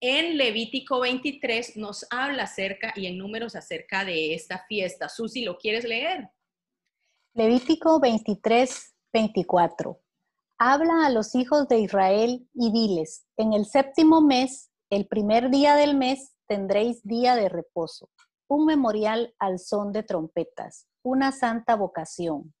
[0.00, 5.08] en Levítico 23 nos habla acerca y en números acerca de esta fiesta.
[5.08, 6.30] Susi, ¿lo quieres leer?
[7.34, 10.00] Levítico 23, 24.
[10.58, 15.76] Habla a los hijos de Israel y diles, en el séptimo mes, el primer día
[15.76, 18.10] del mes, tendréis día de reposo,
[18.48, 22.52] un memorial al son de trompetas, una santa vocación.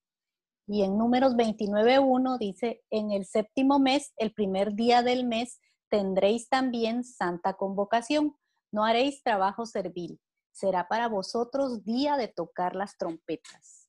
[0.66, 5.58] Y en números 29.1 dice, en el séptimo mes, el primer día del mes,
[5.90, 8.36] tendréis también santa convocación.
[8.72, 10.20] No haréis trabajo servil.
[10.52, 13.88] Será para vosotros día de tocar las trompetas.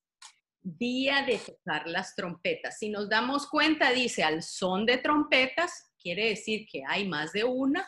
[0.62, 2.78] Día de tocar las trompetas.
[2.78, 7.44] Si nos damos cuenta, dice al son de trompetas, quiere decir que hay más de
[7.44, 7.88] una,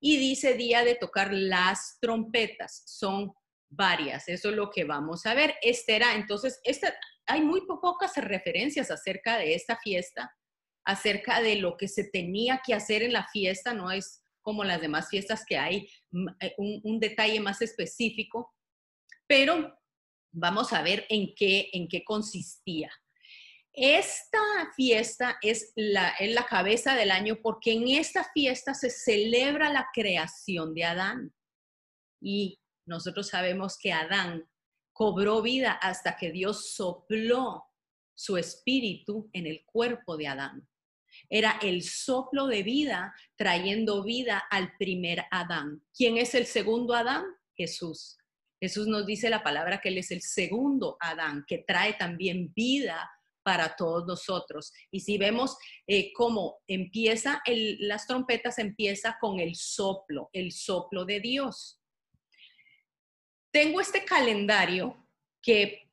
[0.00, 2.82] y dice día de tocar las trompetas.
[2.86, 3.32] Son
[3.68, 5.54] varias, eso es lo que vamos a ver.
[5.62, 6.94] Este era, entonces, esta,
[7.26, 10.34] hay muy pocas referencias acerca de esta fiesta,
[10.84, 14.80] acerca de lo que se tenía que hacer en la fiesta, no es como las
[14.80, 15.88] demás fiestas que hay
[16.40, 18.54] eh, un, detalle más específico,
[19.26, 19.78] pero
[20.32, 22.90] vamos a ver en qué, en qué consistía.
[23.72, 24.40] Esta
[24.74, 29.88] fiesta es la, es la cabeza del año porque en esta fiesta se celebra la
[29.92, 31.32] creación de Adán.
[32.20, 34.48] Y nosotros sabemos que Adán
[34.92, 37.69] cobró vida hasta que Dios sopló
[38.20, 40.68] su espíritu en el cuerpo de Adán.
[41.28, 45.82] Era el soplo de vida trayendo vida al primer Adán.
[45.94, 47.24] ¿Quién es el segundo Adán?
[47.56, 48.16] Jesús.
[48.60, 53.10] Jesús nos dice la palabra que Él es el segundo Adán, que trae también vida
[53.42, 54.72] para todos nosotros.
[54.90, 61.20] Y si vemos eh, cómo empieza, las trompetas empieza con el soplo, el soplo de
[61.20, 61.80] Dios
[63.50, 64.96] tengo este calendario
[65.42, 65.89] que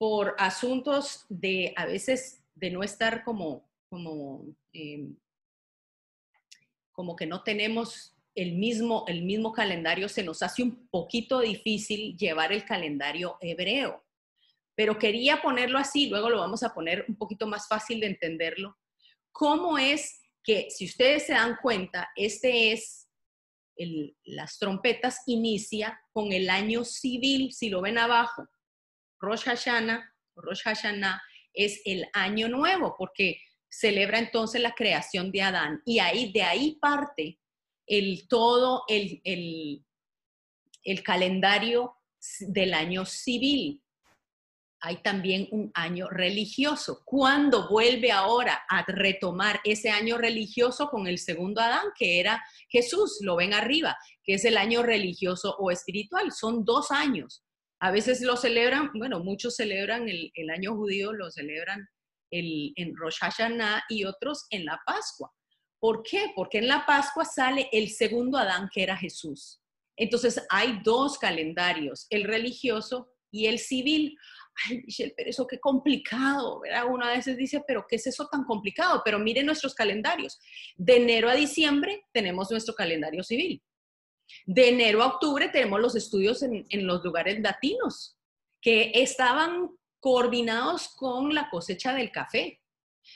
[0.00, 5.14] por asuntos de a veces de no estar como, como, em,
[6.90, 12.16] como que no tenemos el mismo, el mismo calendario, se nos hace un poquito difícil
[12.16, 14.02] llevar el calendario hebreo.
[14.74, 18.78] Pero quería ponerlo así, luego lo vamos a poner un poquito más fácil de entenderlo.
[19.30, 23.06] ¿Cómo es que, si ustedes se dan cuenta, este es
[24.24, 28.48] las trompetas inicia con el año civil, si lo ven abajo,
[29.20, 31.20] Rosh Hashanah, Rosh Hashanah
[31.52, 37.38] es el año nuevo porque celebra entonces la creación de Adán y de ahí parte
[37.86, 39.84] el todo el, el,
[40.84, 41.96] el calendario
[42.40, 43.82] del año civil
[44.80, 47.02] hay también un año religioso.
[47.04, 53.18] ¿Cuándo vuelve ahora a retomar ese año religioso con el segundo Adán, que era Jesús?
[53.20, 56.32] Lo ven arriba, que es el año religioso o espiritual.
[56.32, 57.44] Son dos años.
[57.80, 61.88] A veces lo celebran, bueno, muchos celebran el, año judío, lo celebran
[62.30, 65.32] el, en Rosh Hashanah y otros en la Pascua.
[65.80, 66.32] ¿Por qué?
[66.36, 69.60] Porque en la Pascua sale el segundo Adán, que era Jesús.
[69.96, 74.16] Entonces hay dos calendarios, el religioso y el civil
[74.66, 76.84] ay, Michelle, pero eso qué complicado, ¿verdad?
[76.88, 79.02] Uno a veces dice, pero ¿qué es eso tan complicado?
[79.04, 80.38] Pero miren nuestros calendarios.
[80.76, 83.62] De enero a diciembre tenemos nuestro calendario civil.
[84.46, 88.18] De enero a octubre tenemos los estudios en, en los lugares latinos,
[88.60, 89.70] que estaban
[90.00, 92.60] coordinados con la cosecha del café.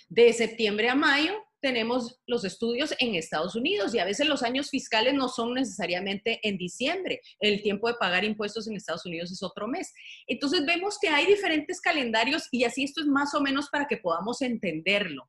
[0.09, 4.69] De septiembre a mayo tenemos los estudios en Estados Unidos y a veces los años
[4.69, 7.23] fiscales no son necesariamente en diciembre.
[7.41, 9.95] El tiempo de pagar impuestos en Estados Unidos es otro mes.
[10.27, 13.97] Entonces vemos que hay diferentes calendarios y así esto es más o menos para que
[13.97, 15.27] podamos entenderlo.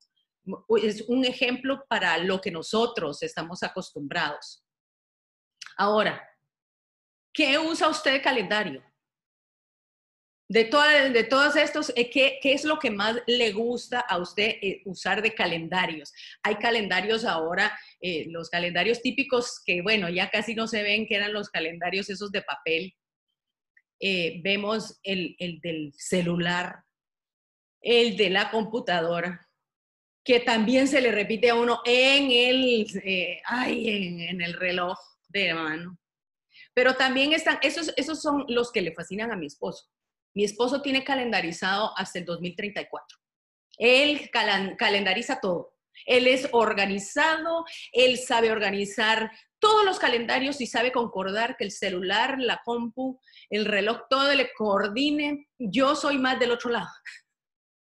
[0.78, 4.65] Es un ejemplo para lo que nosotros estamos acostumbrados.
[5.78, 6.28] Ahora,
[7.34, 8.84] ¿qué usa usted de calendario?
[10.47, 10.66] De,
[11.12, 14.84] de todos estos, eh, ¿qué, ¿qué, es lo que más le gusta a usted eh,
[14.85, 16.14] usar de calendarios?
[16.44, 21.16] Hay calendarios ahora, eh, los calendarios típicos que, bueno, ya casi no se ven, que
[21.16, 22.94] eran los calendarios esos de papel.
[24.44, 26.84] vemos el, el, del celular,
[27.81, 29.50] el de la computadora,
[30.24, 34.97] que también se le repite a uno en el, ay, en, el reloj
[35.43, 35.97] de.
[36.73, 39.90] Pero también están, esos, esos son los que le fascinan a mi esposo
[40.35, 43.17] mi esposo tiene calendarizado hasta el 2034.
[43.78, 44.29] Él
[44.78, 45.73] calendariza todo.
[46.05, 52.35] Él es organizado, él sabe organizar todos los calendarios y sabe concordar que el celular,
[52.38, 55.47] la compu, el reloj, todo le coordine.
[55.58, 56.90] Yo soy más del otro lado.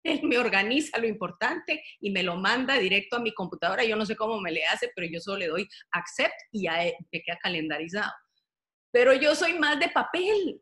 [0.04, 3.84] Él me organiza lo importante y me lo manda directo a mi computadora.
[3.84, 6.92] Yo no sé cómo me le hace, pero yo solo le doy accept y ya
[7.12, 8.12] me queda calendarizado.
[8.92, 10.62] Pero yo soy más de papel.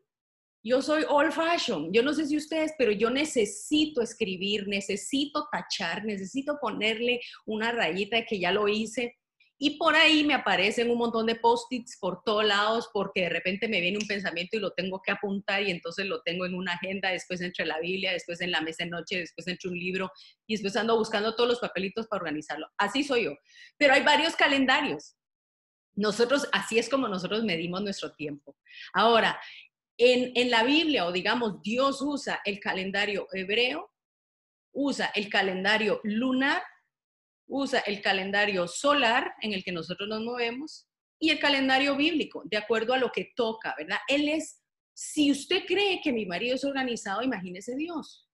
[0.62, 1.90] Yo soy old fashion.
[1.92, 8.16] Yo no sé si ustedes, pero yo necesito escribir, necesito tachar, necesito ponerle una rayita
[8.16, 9.16] de que ya lo hice.
[9.62, 13.68] Y por ahí me aparecen un montón de post-its por todos lados porque de repente
[13.68, 16.72] me viene un pensamiento y lo tengo que apuntar y entonces lo tengo en una
[16.72, 20.10] agenda, después entre la Biblia, después en la mesa de noche, después entre un libro
[20.46, 22.68] y después ando buscando todos los papelitos para organizarlo.
[22.78, 23.32] Así soy yo.
[23.76, 25.14] Pero hay varios calendarios.
[25.94, 28.56] Nosotros, así es como nosotros medimos nuestro tiempo.
[28.94, 29.38] Ahora,
[29.98, 33.92] en, en la Biblia, o digamos, Dios usa el calendario hebreo,
[34.72, 36.62] usa el calendario lunar
[37.50, 40.86] usa el calendario solar en el que nosotros nos movemos
[41.18, 43.98] y el calendario bíblico, de acuerdo a lo que toca, ¿verdad?
[44.08, 44.62] Él es,
[44.94, 48.26] si usted cree que mi marido es organizado, imagínese Dios.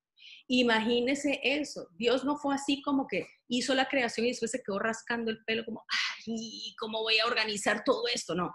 [0.49, 1.89] Imagínese eso.
[1.97, 5.43] Dios no fue así como que hizo la creación y después se quedó rascando el
[5.45, 8.35] pelo como, ay, ¿cómo voy a organizar todo esto?
[8.35, 8.55] No.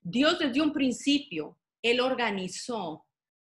[0.00, 3.05] Dios desde un principio, Él organizó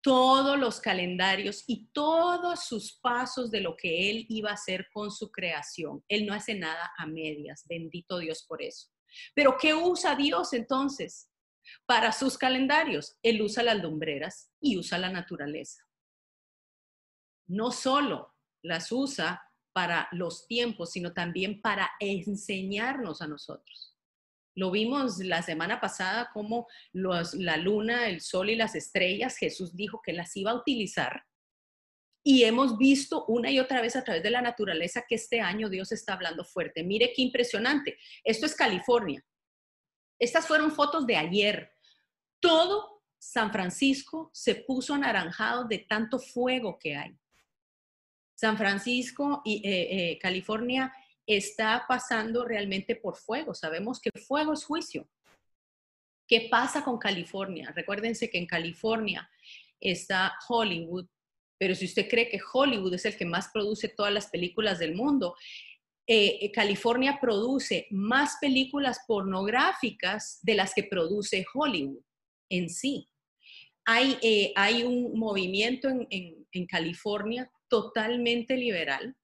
[0.08, 5.10] todos los calendarios y todos sus pasos de lo que él iba a hacer con
[5.10, 6.02] su creación.
[6.08, 8.88] Él no hace nada a medias, bendito Dios por eso.
[9.34, 11.31] Pero ¿qué usa Dios entonces?
[11.84, 15.87] Para sus calendarios, él usa las lumbreras y usa la naturaleza.
[17.46, 19.43] No solo las usa
[19.75, 23.98] para los tiempos, sino también para enseñarnos a nosotros.
[24.58, 30.02] Lo vimos la semana pasada como la luna, el sol y las estrellas, Jesús dijo
[30.02, 31.22] que las iba a utilizar.
[32.25, 35.69] Y hemos visto una y otra vez a través de la naturaleza que este año
[35.69, 36.82] Dios está hablando fuerte.
[36.82, 37.99] Mire qué impresionante.
[38.25, 39.25] Esto es California.
[40.19, 41.72] Estas fueron fotos de ayer.
[42.40, 47.16] Todo San Francisco se puso anaranjado de tanto fuego que hay.
[48.34, 50.93] San Francisco y eh, eh, California
[51.29, 53.55] está pasando realmente por fuego.
[53.55, 55.07] Sabemos que fuego es juicio.
[56.27, 57.71] ¿Qué pasa con California?
[57.77, 59.31] Recuérdense que en California
[59.79, 61.07] está Hollywood,
[61.59, 64.95] pero si usted cree que Hollywood es el que más produce todas las películas del
[64.95, 65.37] mundo,
[66.07, 72.03] eh, eh, California produce más películas pornográficas de las que produce Hollywood
[72.49, 73.07] en sí.
[73.85, 79.15] Hay, eh, un movimiento en, en California totalmente liberal,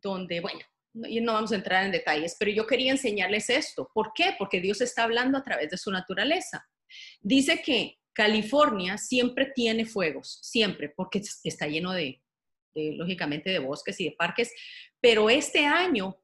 [0.00, 0.60] donde, bueno,
[0.94, 3.90] y no vamos a entrar en detalles, pero yo quería enseñarles esto.
[3.94, 4.34] ¿Por qué?
[4.38, 6.68] Porque Dios está hablando a través de su naturaleza.
[7.20, 12.22] Dice que California siempre tiene fuegos, siempre, porque está lleno de,
[12.74, 14.52] lógicamente, de bosques y de parques,
[15.00, 16.18] pero este año,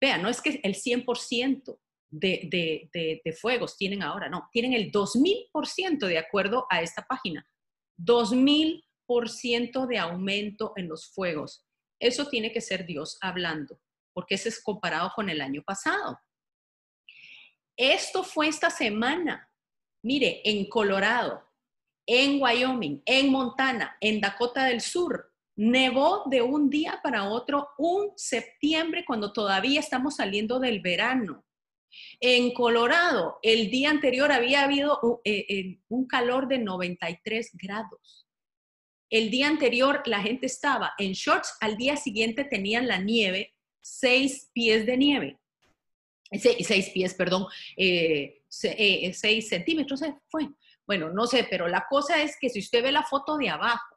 [0.00, 1.78] vean, no es que el 100%
[2.10, 7.46] de, de, de fuegos tienen ahora, no, tienen el 2000% de acuerdo a esta página.
[7.98, 11.67] 2000% de aumento en los fuegos.
[11.98, 13.80] Eso tiene que ser Dios hablando,
[14.12, 16.18] porque ese es comparado con el año pasado.
[17.76, 19.50] Esto fue esta semana.
[20.02, 21.48] Mire, en Colorado,
[22.06, 28.12] en Wyoming, en Montana, en Dakota del Sur, nevó de un día para otro un
[28.16, 31.44] septiembre cuando todavía estamos saliendo del verano.
[32.20, 38.27] En Colorado, el día anterior había habido eh, eh, un calor de 93 grados.
[39.10, 44.50] El día anterior la gente estaba en shorts, al día siguiente tenían la nieve, seis
[44.52, 45.38] pies de nieve.
[46.30, 50.48] Seis, pies, perdón, eh, eh, seis centímetros fue.
[50.86, 53.96] Bueno, no sé, pero la cosa es que si usted ve la foto de abajo,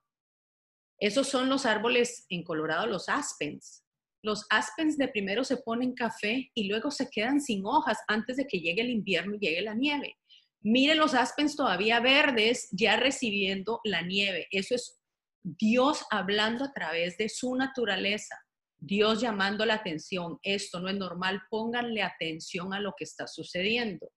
[0.98, 3.84] esos son los árboles en Colorado, los aspens.
[4.24, 8.46] Los aspens de primero se ponen café y luego se quedan sin hojas antes de
[8.46, 10.15] que llegue el invierno y llegue la nieve.
[10.62, 14.48] Miren los aspens todavía verdes, ya recibiendo la nieve.
[14.51, 15.00] Eso es
[15.43, 18.38] Dios hablando a través de su naturaleza,
[18.77, 24.12] Dios llamando la atención, esto no es normal, pónganle atención a lo que está sucediendo.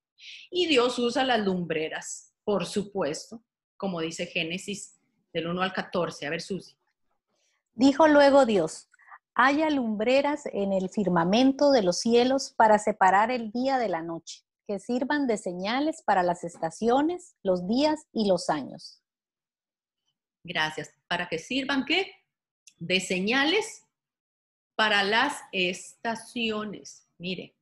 [0.51, 3.43] Y Dios usa las lumbreras, por supuesto,
[3.77, 4.99] como dice Génesis
[5.33, 6.27] del 1 al 14.
[6.27, 6.77] A ver, Susi.
[7.75, 8.89] Dijo luego Dios,
[9.35, 14.45] haya lumbreras en el firmamento de los cielos para separar el día de la noche,
[14.67, 19.04] que sirvan de señales para las estaciones, los días y los años.
[20.45, 20.93] Gracias.
[21.09, 22.13] Para que sirvan qué?
[22.79, 23.85] De señales
[24.77, 27.09] para las estaciones.
[27.19, 27.57] Mire,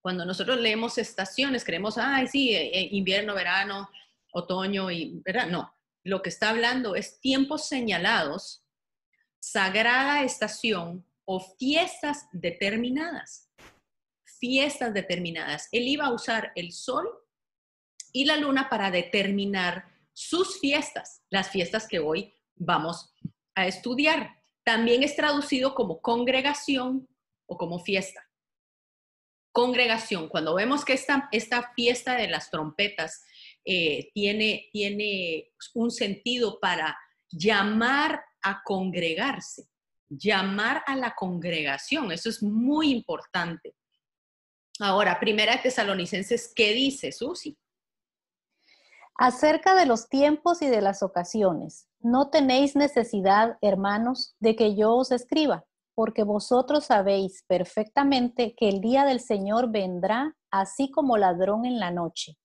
[0.00, 3.90] cuando nosotros leemos estaciones, creemos, ay, sí, eh, eh, invierno, verano,
[4.32, 5.48] otoño y, ¿verdad?
[5.48, 8.64] No, lo que está hablando es tiempos señalados,
[9.40, 13.50] sagrada estación o fiestas determinadas.
[14.38, 15.68] Fiestas determinadas.
[15.72, 17.08] Él iba a usar el sol
[18.12, 23.12] y la luna para determinar sus fiestas, las fiestas que hoy vamos
[23.54, 24.30] a estudiar.
[24.64, 27.06] También es traducido como congregación
[27.44, 28.26] o como fiesta.
[29.52, 33.24] Congregación, cuando vemos que esta, esta fiesta de las trompetas
[33.62, 36.96] eh, tiene, tiene un sentido para
[37.28, 39.68] llamar a congregarse,
[40.08, 43.74] llamar a la congregación, eso es muy importante.
[44.78, 47.58] Ahora, primera de Tesalonicenses, ¿qué dice Susi?
[49.18, 54.94] Acerca de los tiempos y de las ocasiones, no tenéis necesidad, hermanos, de que yo
[54.94, 61.64] os escriba, porque vosotros sabéis perfectamente que el día del Señor vendrá así como ladrón
[61.64, 62.36] en la noche.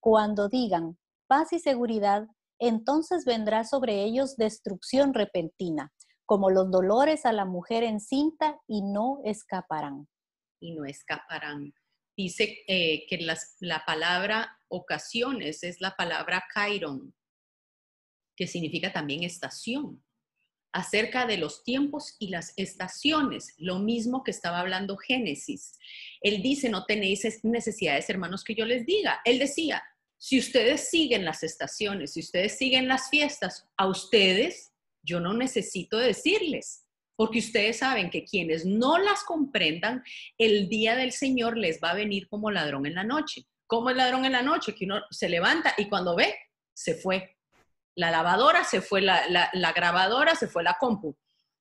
[0.00, 2.26] Cuando digan paz y seguridad,
[2.58, 5.92] entonces vendrá sobre ellos destrucción repentina,
[6.24, 10.08] como los dolores a la mujer encinta, y no escaparán.
[10.60, 11.72] Y no escaparán.
[12.16, 13.18] Dice eh, que
[13.60, 17.14] la palabra ocasiones es la palabra kairon,
[18.36, 20.02] que significa también estación,
[20.72, 25.78] acerca de los tiempos y las estaciones, lo mismo que estaba hablando Génesis.
[26.20, 29.20] Él dice, no tenéis necesidades, hermanos, que yo les diga.
[29.24, 29.82] Él decía,
[30.18, 35.96] si ustedes siguen las estaciones, si ustedes siguen las fiestas, a ustedes yo no necesito
[35.96, 36.84] decirles,
[37.16, 40.02] porque ustedes saben que quienes no las comprendan,
[40.36, 43.46] el día del Señor les va a venir como ladrón en la noche.
[43.66, 44.74] ¿Cómo el ladrón en la noche?
[44.74, 46.34] Que uno se levanta y cuando ve,
[46.72, 47.36] se fue.
[47.96, 51.16] La lavadora se fue, la, grabadora se fue, la compu.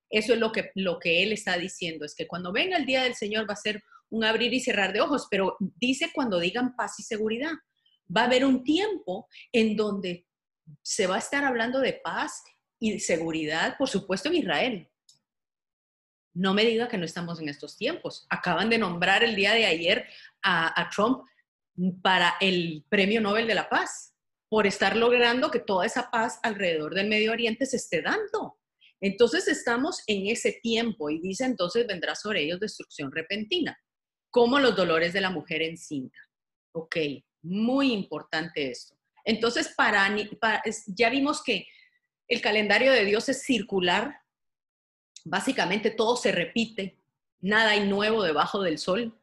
[0.10, 3.04] Eso es lo que, lo que él está diciendo, es que cuando venga el día
[3.04, 6.76] del Señor va a ser un abrir y cerrar de ojos, pero dice cuando digan
[6.76, 7.52] paz y seguridad.
[8.16, 10.28] Va a haber un tiempo en donde
[10.84, 12.44] se va a estar hablando de paz
[12.80, 14.92] y seguridad, por supuesto, en Israel.
[16.34, 18.28] No me diga que no estamos en estos tiempos.
[18.30, 20.06] Acaban de nombrar el día de ayer
[20.44, 21.26] a Trump
[22.02, 24.14] para el Premio Nobel de la Paz,
[24.50, 28.60] por estar logrando que toda esa paz alrededor del Medio Oriente se esté dando.
[29.02, 33.78] Entonces estamos en ese tiempo y dice entonces vendrá sobre ellos destrucción repentina,
[34.30, 36.18] como los dolores de la mujer encinta.
[36.72, 36.98] Ok,
[37.42, 38.96] muy importante esto.
[39.24, 40.14] Entonces, para,
[40.88, 41.68] ya vimos que
[42.28, 44.20] el calendario de Dios es circular,
[45.24, 46.98] básicamente todo se repite,
[47.40, 49.20] nada hay nuevo debajo del sol,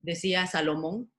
[0.00, 1.12] decía Salomón.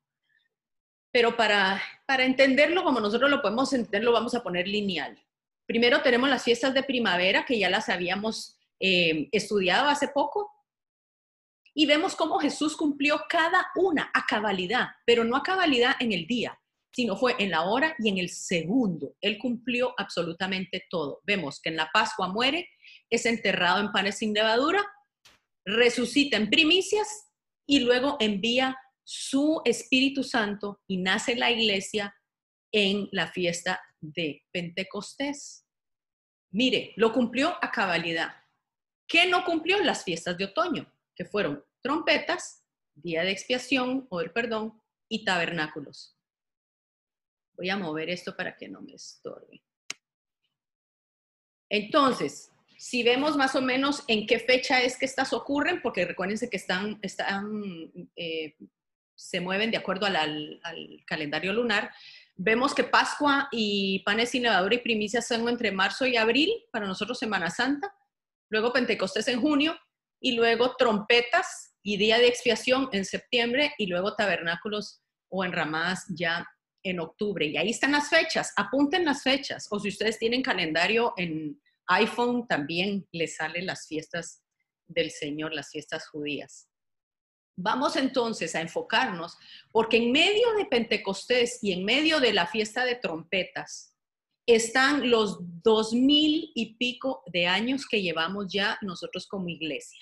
[1.11, 5.21] Pero para, para entenderlo como nosotros lo podemos entender, lo vamos a poner lineal.
[5.65, 10.51] Primero tenemos las fiestas de primavera, que ya las habíamos eh, estudiado hace poco,
[11.73, 16.27] y vemos cómo Jesús cumplió cada una a cabalidad, pero no a cabalidad en el
[16.27, 16.59] día,
[16.93, 19.15] sino fue en la hora y en el segundo.
[19.21, 21.21] Él cumplió absolutamente todo.
[21.23, 22.67] Vemos que en la Pascua muere,
[23.09, 24.85] es enterrado en panes sin levadura,
[25.65, 27.07] resucita en primicias
[27.65, 32.15] y luego envía su Espíritu Santo y nace la iglesia
[32.71, 35.65] en la fiesta de Pentecostés.
[36.51, 38.33] Mire, lo cumplió a cabalidad.
[39.07, 39.79] ¿Qué no cumplió?
[39.79, 46.17] Las fiestas de otoño, que fueron trompetas, día de expiación o el perdón y tabernáculos.
[47.53, 49.63] Voy a mover esto para que no me estorbe.
[51.69, 56.49] Entonces, si vemos más o menos en qué fecha es que estas ocurren, porque recuérdense
[56.49, 58.55] que están, están eh,
[59.21, 60.59] se mueven de acuerdo al,
[61.05, 61.91] calendario lunar.
[62.35, 66.87] Vemos que Pascua y panes sin levadura y primicias son entre marzo y abril, para
[66.87, 67.93] nosotros Semana Santa,
[68.49, 69.77] luego Pentecostés en junio,
[70.19, 76.47] y luego trompetas y día de expiación en septiembre, y luego tabernáculos o enramadas ya
[76.83, 77.45] en octubre.
[77.45, 82.47] Y ahí están las fechas, apunten las fechas, o si ustedes tienen calendario en iPhone,
[82.47, 84.43] también les salen las fiestas
[84.87, 86.70] del Señor, las fiestas judías.
[87.57, 89.37] Vamos entonces a enfocarnos,
[89.71, 93.95] porque en medio de Pentecostés y en medio de la fiesta de trompetas
[94.47, 99.99] están los dos mil y pico de años que llevamos ya nosotros como iglesia.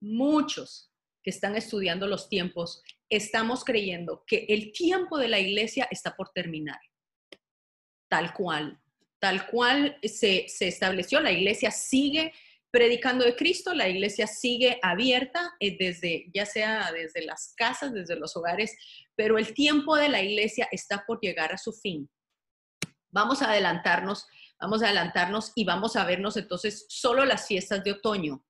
[0.00, 0.90] Muchos
[1.22, 6.30] que están estudiando los tiempos estamos creyendo que el tiempo de la iglesia está por
[6.30, 6.78] terminar.
[8.08, 8.80] Tal cual,
[9.18, 12.32] tal cual se, se estableció, la iglesia sigue
[12.70, 18.16] predicando de Cristo, la iglesia sigue abierta eh, desde, ya sea desde las casas, desde
[18.16, 18.76] los hogares,
[19.14, 22.08] pero el tiempo de la iglesia está por llegar a su fin.
[23.10, 24.26] Vamos a adelantarnos,
[24.60, 28.44] vamos a adelantarnos y vamos a vernos entonces solo las fiestas de otoño.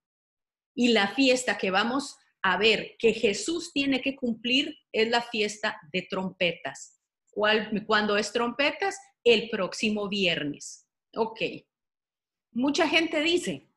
[0.75, 5.80] Y la fiesta que vamos a ver que Jesús tiene que cumplir es la fiesta
[5.92, 7.00] de trompetas.
[7.30, 8.98] ¿Cuál, ¿Cuándo es trompetas?
[9.22, 10.88] El próximo viernes.
[11.14, 11.40] Ok.
[12.52, 13.67] Mucha gente dice,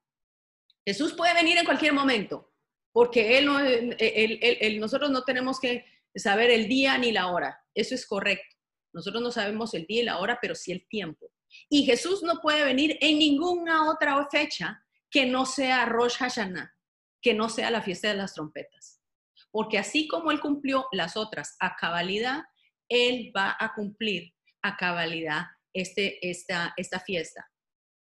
[0.91, 2.51] Jesús puede venir en cualquier momento,
[2.91, 7.63] porque él no, él, nosotros no tenemos que saber el día ni la hora.
[7.73, 8.57] Eso es correcto.
[8.93, 11.31] Nosotros no sabemos el día y la hora, pero sí el tiempo.
[11.69, 16.75] Y Jesús no puede venir en ninguna otra fecha que no sea Rosh Hashanah,
[17.21, 19.01] que no sea la fiesta de las trompetas.
[19.49, 22.41] Porque así como Él cumplió las otras a cabalidad,
[22.89, 25.43] Él va a cumplir a cabalidad
[25.73, 27.49] este, esta, esta fiesta.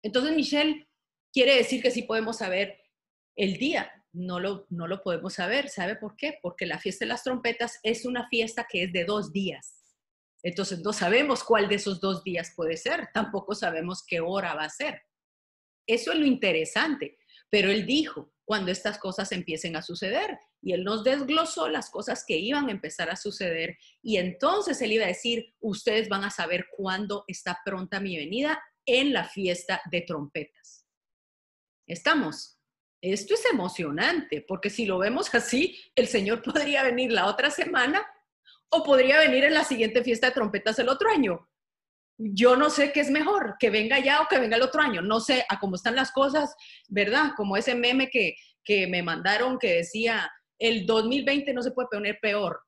[0.03, 0.87] Entonces, Michelle,
[1.38, 2.79] quiere decir que sí podemos saber
[3.36, 3.91] el día.
[4.12, 5.70] no lo, no lo podemos saber.
[5.70, 6.39] ¿Sabe por qué?
[6.41, 9.84] Porque la fiesta de las trompetas es una fiesta que es de dos días.
[10.41, 14.63] Entonces no sabemos cuál de esos dos días puede ser, tampoco sabemos qué hora va
[14.63, 15.03] a ser.
[15.86, 17.20] Eso es lo interesante.
[17.51, 22.25] Pero él dijo, cuando estas cosas empiecen a suceder, y él nos desglosó las cosas
[22.27, 26.32] que iban a empezar a suceder, y entonces él iba a decir, ustedes van a
[26.32, 30.87] saber cuándo está pronta mi venida en la fiesta de trompetas.
[31.88, 32.60] ¿Estamos?
[33.01, 38.06] Esto es emocionante, porque si lo vemos así, el Señor podría venir la otra semana
[38.70, 41.50] o podría venir en la siguiente fiesta de trompetas el otro año.
[42.20, 45.01] Yo no sé qué es mejor, que venga ya o que venga el otro año.
[45.01, 46.56] No sé a cómo están las cosas,
[46.89, 47.32] ¿verdad?
[47.38, 50.29] Como ese meme que, que me mandaron que decía,
[50.60, 52.62] el 2020 no se puede poner peor.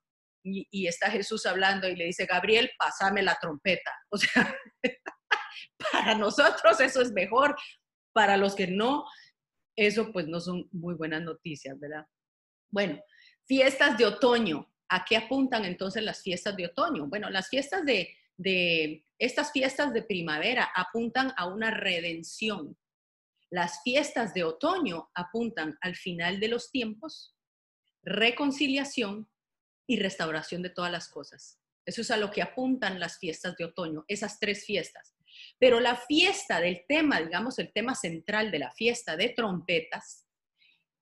[0.44, 3.92] Y, está Jesús hablando y le dice, Gabriel, pásame la trompeta.
[4.10, 4.56] O sea,
[5.92, 7.56] para nosotros eso es mejor.
[8.14, 9.06] Para los que no,
[9.76, 12.06] eso pues no son muy buenas noticias, ¿verdad?
[12.70, 13.02] Bueno,
[13.46, 14.70] fiestas de otoño.
[14.92, 17.08] ¿A qué apuntan entonces las fiestas de otoño?
[17.08, 22.76] Bueno, las fiestas de, de estas fiestas de primavera apuntan a una redención.
[23.52, 27.36] Las fiestas de otoño apuntan al final de los tiempos,
[28.04, 29.30] reconciliación
[29.88, 31.60] y restauración de todas las cosas.
[31.86, 35.16] Eso es a lo que apuntan las fiestas de otoño, esas tres fiestas.
[35.58, 40.26] Pero la fiesta del tema, digamos, el tema central de la fiesta de trompetas,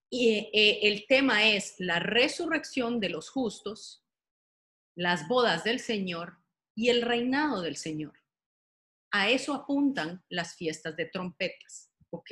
[0.09, 4.05] y, eh, el tema es la resurrección de los justos,
[4.95, 6.37] las bodas del Señor
[6.75, 8.13] y el reinado del Señor.
[9.11, 11.91] A eso apuntan las fiestas de trompetas.
[12.09, 12.31] Ok.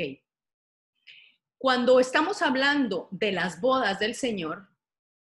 [1.57, 4.69] Cuando estamos hablando de las bodas del Señor,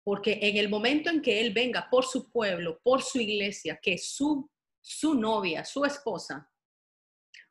[0.04, 3.98] porque en el momento en que Él venga por su pueblo, por su iglesia, que
[3.98, 6.50] su, su novia, su esposa,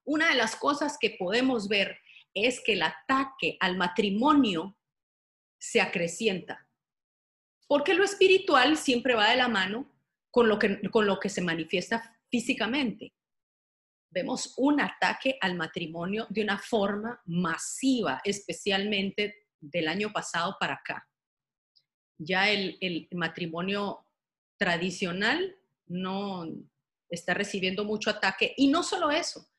[0.07, 1.99] una de las cosas que podemos ver
[2.33, 4.77] es que el ataque al matrimonio
[5.59, 6.67] se acrecienta.
[7.67, 9.91] Porque lo espiritual siempre va de la mano
[10.31, 13.13] con lo que, con lo que se manifiesta físicamente.
[14.09, 21.05] Vemos un ataque al matrimonio de una forma masiva, especialmente del año pasado para acá.
[22.17, 24.05] Ya el, el matrimonio
[24.57, 26.47] tradicional no
[27.09, 28.53] está recibiendo mucho ataque.
[28.55, 29.49] Y no solo eso,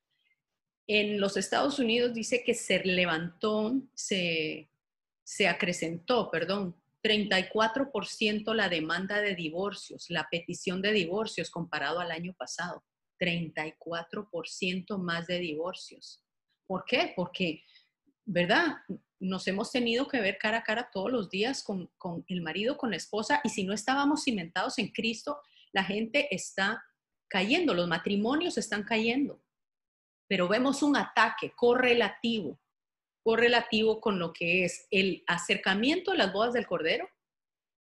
[0.88, 4.70] en los Estados Unidos dice que se levantó, se,
[5.22, 6.74] se acrecentó, perdón,
[7.04, 12.82] 34% la demanda de divorcios, la petición de divorcios comparado al año pasado.
[13.20, 16.24] 34% más de divorcios.
[16.66, 17.12] ¿Por qué?
[17.14, 17.64] Porque,
[18.24, 18.76] ¿verdad?
[19.20, 22.78] Nos hemos tenido que ver cara a cara todos los días con, con el marido,
[22.78, 25.40] con la esposa, y si no estábamos cimentados en Cristo,
[25.72, 26.82] la gente está
[27.28, 29.42] cayendo, los matrimonios están cayendo
[30.28, 32.60] pero vemos un ataque correlativo,
[33.24, 37.08] correlativo con lo que es el acercamiento a las bodas del Cordero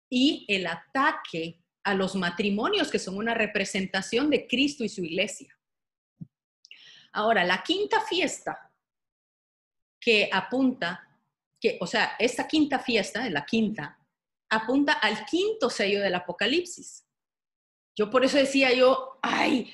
[0.09, 5.57] y el ataque a los matrimonios que son una representación de Cristo y su iglesia.
[7.11, 8.71] Ahora, la quinta fiesta
[9.99, 11.07] que apunta,
[11.59, 13.99] que, o sea, esta quinta fiesta, la quinta,
[14.49, 17.05] apunta al quinto sello del Apocalipsis.
[17.95, 19.71] Yo por eso decía yo, ay,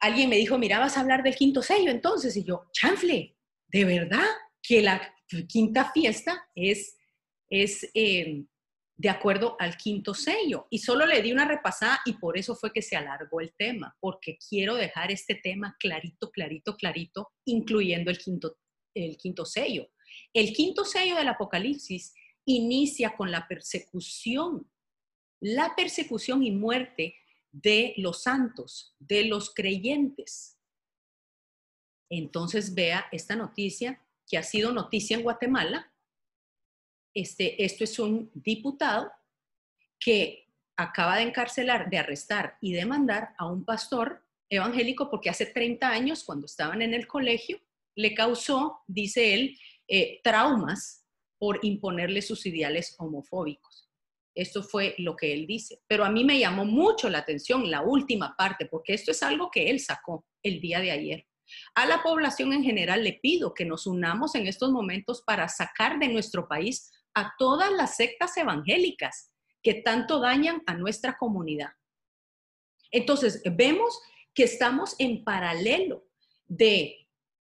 [0.00, 2.36] alguien me dijo, mira, vas a hablar del quinto sello entonces.
[2.36, 3.36] Y yo, chanfle,
[3.68, 4.26] de verdad
[4.62, 5.14] que la
[5.48, 6.96] quinta fiesta es,
[7.48, 8.44] es eh,
[8.96, 10.66] de acuerdo al quinto sello.
[10.70, 13.96] Y solo le di una repasada y por eso fue que se alargó el tema,
[14.00, 18.56] porque quiero dejar este tema clarito, clarito, clarito, incluyendo el quinto,
[18.94, 19.88] el quinto sello.
[20.32, 22.14] El quinto sello del Apocalipsis
[22.46, 24.70] inicia con la persecución,
[25.40, 27.14] la persecución y muerte
[27.52, 30.58] de los santos, de los creyentes.
[32.08, 35.92] Entonces vea esta noticia que ha sido noticia en Guatemala.
[37.14, 39.10] Este, esto es un diputado
[39.98, 45.88] que acaba de encarcelar, de arrestar y demandar a un pastor evangélico porque hace 30
[45.88, 47.60] años, cuando estaban en el colegio,
[47.94, 49.58] le causó, dice él,
[49.88, 51.04] eh, traumas
[51.38, 53.89] por imponerle sus ideales homofóbicos.
[54.34, 55.82] Esto fue lo que él dice.
[55.86, 59.50] Pero a mí me llamó mucho la atención la última parte, porque esto es algo
[59.50, 61.26] que él sacó el día de ayer.
[61.74, 65.98] A la población en general le pido que nos unamos en estos momentos para sacar
[65.98, 71.70] de nuestro país a todas las sectas evangélicas que tanto dañan a nuestra comunidad.
[72.90, 74.00] Entonces, vemos
[74.34, 76.06] que estamos en paralelo
[76.46, 77.08] de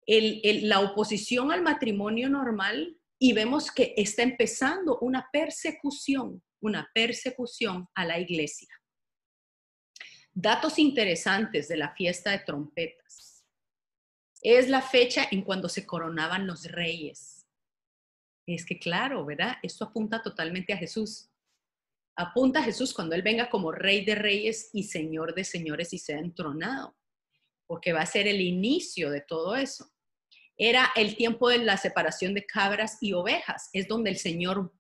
[0.06, 8.04] la oposición al matrimonio normal y vemos que está empezando una persecución una persecución a
[8.04, 8.68] la iglesia.
[10.32, 13.44] Datos interesantes de la fiesta de trompetas.
[14.40, 17.46] Es la fecha en cuando se coronaban los reyes.
[18.46, 19.56] Es que claro, ¿verdad?
[19.62, 21.30] Esto apunta totalmente a Jesús.
[22.16, 25.98] Apunta a Jesús cuando Él venga como Rey de Reyes y Señor de Señores y
[25.98, 26.96] sea entronado,
[27.66, 29.90] porque va a ser el inicio de todo eso.
[30.56, 34.72] Era el tiempo de la separación de cabras y ovejas, es donde el Señor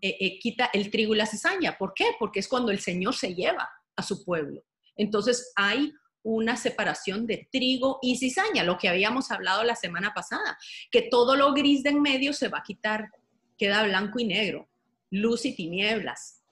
[0.00, 1.76] eh, eh, quita el trigo y la cizaña.
[1.76, 2.06] ¿Por qué?
[2.18, 4.62] Porque es cuando el Señor se lleva a su pueblo.
[4.96, 10.58] Entonces hay una separación de trigo y cizaña, lo que habíamos hablado la semana pasada,
[10.90, 13.10] que todo lo gris de en medio se va a quitar,
[13.56, 14.68] queda blanco y negro,
[15.10, 16.42] luz y tinieblas.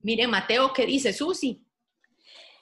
[0.00, 1.64] Mire, Mateo, ¿qué dice Susi?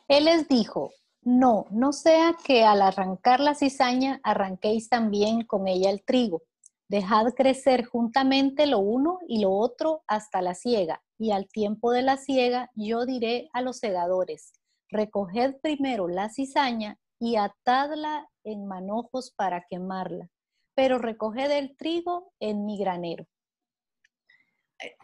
[0.09, 0.93] Él les dijo,
[1.23, 6.43] no, no sea que al arrancar la cizaña arranquéis también con ella el trigo.
[6.89, 12.03] Dejad crecer juntamente lo uno y lo otro hasta la siega, y al tiempo de
[12.03, 14.53] la siega yo diré a los segadores,
[14.89, 20.29] recoged primero la cizaña y atadla en manojos para quemarla,
[20.75, 23.27] pero recoged el trigo en mi granero.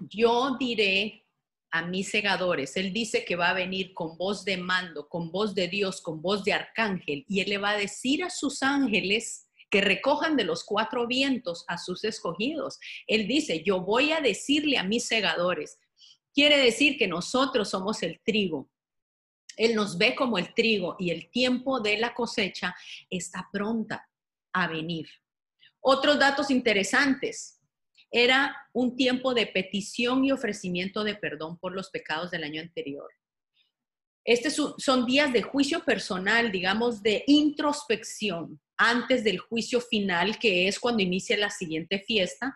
[0.01, 1.25] Yo diré
[1.71, 5.55] a mis segadores, él dice que va a venir con voz de mando, con voz
[5.55, 9.48] de Dios, con voz de arcángel, y él le va a decir a sus ángeles
[9.71, 12.79] que recojan de los cuatro vientos a sus escogidos.
[13.07, 15.79] Él dice, yo voy a decirle a mis segadores,
[16.33, 18.69] quiere decir que nosotros somos el trigo,
[19.59, 22.75] él nos ve como el trigo y el tiempo de la cosecha
[23.11, 24.09] está pronta
[24.53, 25.09] a venir.
[25.81, 27.61] Otros datos interesantes.
[28.11, 33.11] Era un tiempo de petición y ofrecimiento de perdón por los pecados del año anterior.
[34.29, 40.79] Estos son días de juicio personal, digamos, de introspección antes del juicio final, que es
[40.79, 42.55] cuando inicia la siguiente fiesta,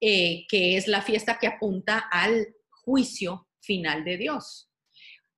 [0.00, 4.70] eh, que es la fiesta que apunta al juicio final de Dios.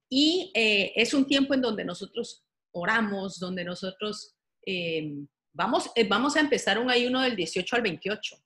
[0.08, 5.14] Y eh, es un tiempo en donde nosotros oramos, donde nosotros eh,
[5.52, 8.36] vamos, vamos a empezar un ayuno del 18 al 28,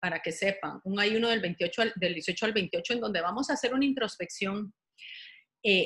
[0.00, 3.52] para que sepan, un ayuno del, 28 del 18 al 28 en donde vamos a
[3.52, 4.72] hacer una introspección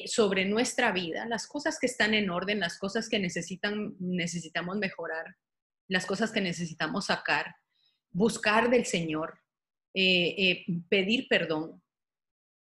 [0.06, 5.36] sobre nuestra vida, las cosas que están en orden, las cosas que necesitan, necesitamos mejorar,
[5.88, 7.54] las cosas que necesitamos sacar,
[8.10, 9.40] buscar del Señor,
[9.92, 11.82] pedir perdón,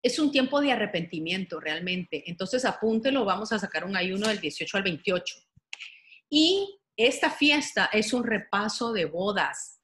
[0.03, 2.25] es un tiempo de arrepentimiento realmente.
[2.27, 5.37] Entonces apúntelo, vamos a sacar un ayuno del 18 al 28.
[6.29, 9.81] Y esta fiesta es un repaso de bodas.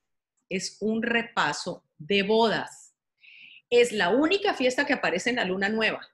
[0.50, 2.94] Es un repaso de bodas.
[3.70, 6.06] Es la única fiesta que aparece en la luna nueva.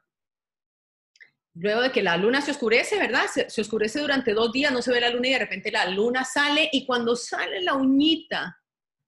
[1.58, 3.24] Luego de que la luna se oscurece, ¿verdad?
[3.48, 6.24] Se, oscurece durante dos días, no se ve la luna y de repente la luna
[6.24, 8.60] sale y cuando sale la uñita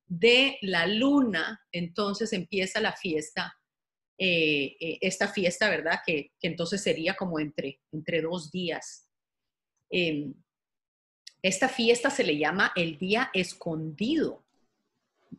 [0.07, 3.55] de la luna, entonces empieza la fiesta
[4.21, 6.01] eh, eh, esta fiesta, ¿verdad?
[6.05, 9.07] Que, entonces sería como entre, entre dos días.
[9.91, 10.35] Em,
[11.41, 14.45] esta fiesta se le llama el día escondido.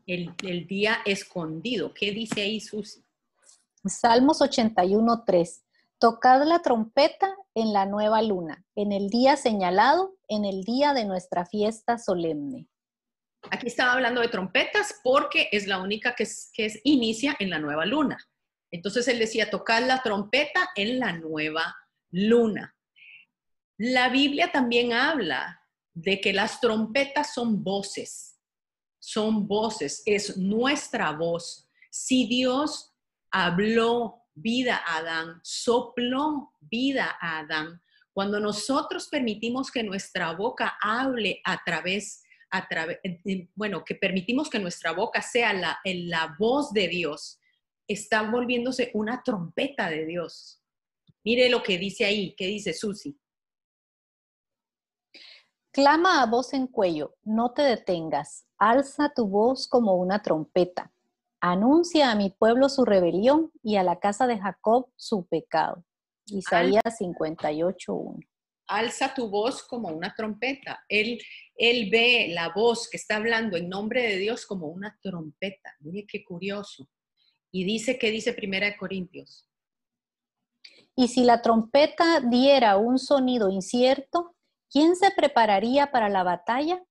[0.06, 1.94] El, el día escondido.
[1.94, 3.04] ¿Qué dice ahí Susi?
[3.84, 5.64] Salmos 81.3.
[6.00, 11.04] Tocad la trompeta en la nueva luna, en el día señalado, en el día de
[11.04, 12.70] nuestra fiesta solemne.
[13.52, 17.60] Aquí estaba hablando de trompetas porque es la única que, que es, inicia en la
[17.60, 18.18] nueva luna.
[18.72, 21.76] Entonces él decía, tocar la trompeta en la nueva
[22.12, 22.76] luna.
[23.78, 28.40] La Biblia también habla de que las trompetas son voces,
[29.00, 31.70] son voces, es nuestra voz.
[31.90, 32.94] Si Dios
[33.32, 37.82] habló vida a Adán, sopló vida a Adán,
[38.14, 43.00] cuando nosotros permitimos que nuestra boca hable a través, a través
[43.56, 47.40] bueno, que permitimos que nuestra boca sea la, la voz de Dios,
[47.88, 50.62] está volviéndose una trompeta de Dios.
[51.24, 53.18] Mire lo que dice ahí, ¿qué dice Susi?
[55.72, 60.92] Clama a voz en cuello, no te detengas, alza tu voz como una trompeta.
[61.42, 65.86] Anuncia a mi pueblo su rebelión y a la casa de Jacob su pecado.
[66.26, 68.20] Isaías 58.1.
[68.68, 70.84] Alza tu voz como una trompeta.
[70.90, 71.20] Él,
[71.56, 75.74] él ve la voz que está hablando en nombre de Dios como una trompeta.
[75.80, 76.88] Mire qué curioso.
[77.52, 79.50] Y dice, ¿qué dice Primera de Corintios?
[80.96, 84.36] Y si la trompeta diera un sonido incierto,
[84.70, 86.84] ¿quién se prepararía para la batalla?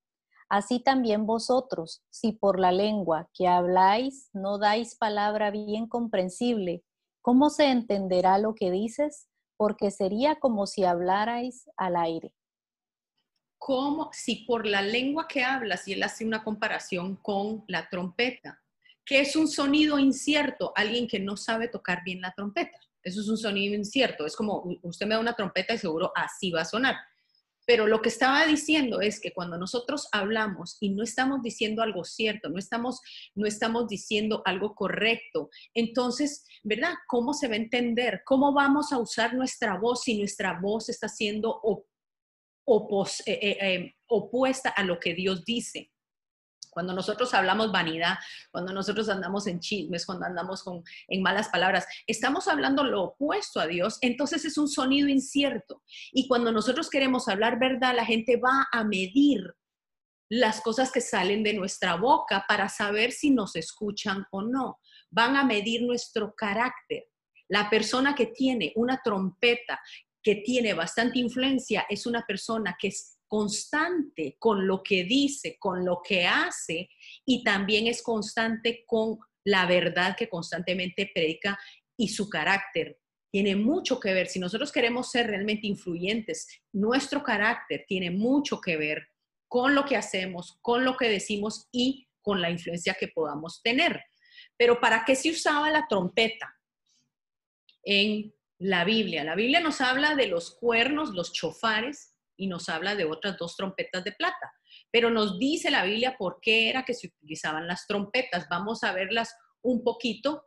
[0.49, 6.83] Así también vosotros, si por la lengua que habláis no dais palabra bien comprensible,
[7.21, 9.29] ¿cómo se entenderá lo que dices?
[9.57, 12.33] Porque sería como si hablarais al aire.
[13.59, 14.11] ¿Cómo?
[14.13, 18.63] Si por la lengua que hablas, y él hace una comparación con la trompeta,
[19.09, 20.71] ¿Qué es un sonido incierto?
[20.77, 22.79] Alguien que no sabe tocar bien la trompeta.
[23.03, 24.27] Eso es un sonido incierto.
[24.27, 26.95] Es como usted me da una trompeta y seguro así va a sonar.
[27.69, 32.03] Pero lo que estaba diciendo es que cuando nosotros hablamos y no estamos diciendo algo
[32.03, 33.03] cierto, no estamos,
[33.35, 36.95] no estamos diciendo algo correcto, entonces, ¿verdad?
[37.07, 38.23] ¿Cómo se va a entender?
[38.25, 44.71] ¿Cómo vamos a usar nuestra voz si nuestra voz está siendo eh, eh, eh, opuesta
[44.71, 45.91] a lo que Dios dice?
[46.71, 48.19] Cuando nosotros hablamos vanidad,
[48.51, 53.61] cuando nosotros andamos en chismes, cuando andamos con, en malas palabras, estamos hablando lo opuesto
[53.61, 55.83] a Dios, entonces es un sonido incierto.
[56.13, 59.55] Y cuando nosotros queremos hablar verdad, la gente va a medir
[60.31, 64.79] las cosas que salen de nuestra boca para saber si nos escuchan o no.
[65.11, 67.05] Van a medir nuestro carácter.
[67.49, 69.81] La persona que tiene una trompeta,
[70.23, 75.85] que tiene bastante influencia, es una persona que es constante con lo que dice, con
[75.85, 76.89] lo que hace
[77.25, 81.59] y también es constante con la verdad que constantemente predica
[81.97, 82.99] y su carácter.
[83.31, 88.77] Tiene mucho que ver, si nosotros queremos ser realmente influyentes, nuestro carácter tiene mucho que
[88.77, 89.09] ver
[89.47, 94.03] con lo que hacemos, con lo que decimos y con la influencia que podamos tener.
[94.57, 96.55] Pero ¿para qué se usaba la trompeta
[97.83, 99.25] en la Biblia?
[99.25, 103.57] La Biblia nos habla de los cuernos, los chofares, y nos habla de otras dos
[103.57, 104.53] trompetas de plata.
[104.91, 108.49] Pero nos dice la Biblia por qué era que se utilizaban las trompetas.
[108.49, 110.47] Vamos a verlas un poquito.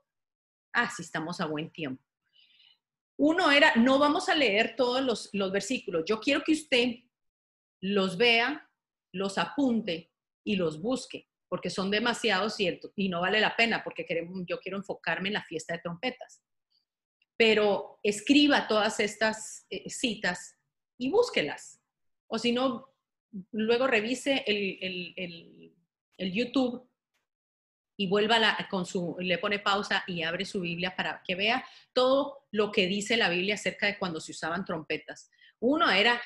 [0.73, 2.03] Ah, sí, estamos a buen tiempo.
[3.17, 6.03] Uno era, no vamos a leer todos los, los versículos.
[6.07, 6.95] Yo quiero que usted
[7.81, 8.67] los vea,
[9.13, 10.11] los apunte
[10.43, 14.59] y los busque, porque son demasiado ciertos y no vale la pena porque queremos, yo
[14.59, 16.41] quiero enfocarme en la fiesta de trompetas.
[17.37, 20.57] Pero escriba todas estas eh, citas
[20.97, 21.80] y búsquelas
[22.31, 22.87] o si no,
[23.51, 25.75] luego revise el,
[26.33, 26.87] YouTube
[27.97, 32.45] y vuelva con su, le pone pausa y abre su Biblia para que vea todo
[32.51, 35.29] lo que dice la Biblia acerca de cuando se usaban trompetas.
[35.59, 36.21] Uno era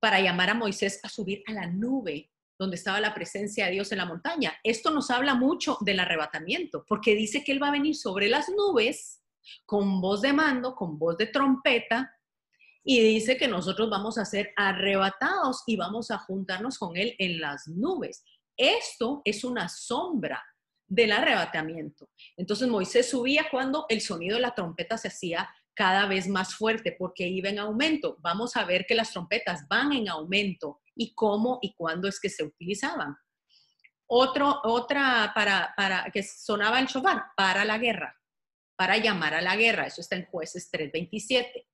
[0.00, 3.92] para llamar a Moisés a subir a la nube donde estaba la presencia de Dios
[3.92, 4.54] en la montaña.
[4.64, 8.48] Esto nos habla mucho del arrebatamiento, porque dice que Él va a venir sobre las
[8.48, 9.22] nubes
[9.66, 12.13] con voz de mando, con voz de trompeta,
[12.84, 17.40] y dice que nosotros vamos a ser arrebatados y vamos a juntarnos con Él en
[17.40, 18.22] las nubes.
[18.56, 20.44] Esto es una sombra
[20.86, 22.10] del arrebatamiento.
[22.36, 26.94] Entonces Moisés subía cuando el sonido de la trompeta se hacía cada vez más fuerte
[26.96, 28.18] porque iba en aumento.
[28.20, 32.28] Vamos a ver que las trompetas van en aumento y cómo y cuándo es que
[32.28, 33.16] se utilizaban.
[34.06, 38.20] Otro, otra para, para que sonaba el shofar, para la guerra,
[38.76, 39.86] para llamar a la guerra.
[39.86, 41.66] Eso está en jueces 327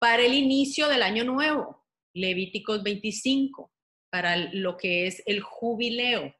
[0.00, 1.84] para el inicio del año nuevo,
[2.14, 3.70] Levíticos 25,
[4.08, 6.34] para lo que es el jubileo.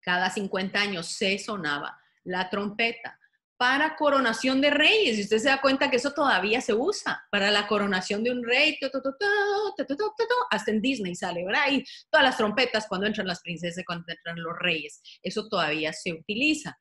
[0.00, 3.18] Cada 50 años se sonaba la trompeta.
[3.58, 7.50] Para coronación de reyes, y usted se da cuenta que eso todavía se usa para
[7.50, 8.78] la coronación de un rey,
[10.50, 11.72] hasta en Disney sale, ¿verdad?
[11.72, 16.12] Y todas las trompetas cuando entran las princesas, cuando entran los reyes, eso todavía se
[16.12, 16.78] utiliza.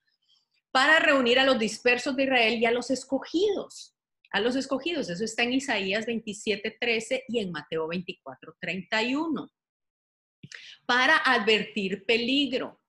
[0.71, 3.94] Para reunir a los dispersos de Israel y a los escogidos,
[4.31, 5.09] a los escogidos.
[5.09, 9.49] Eso está en Isaías 27, 13 y en Mateo 24, 31.
[10.85, 12.81] Para advertir peligro.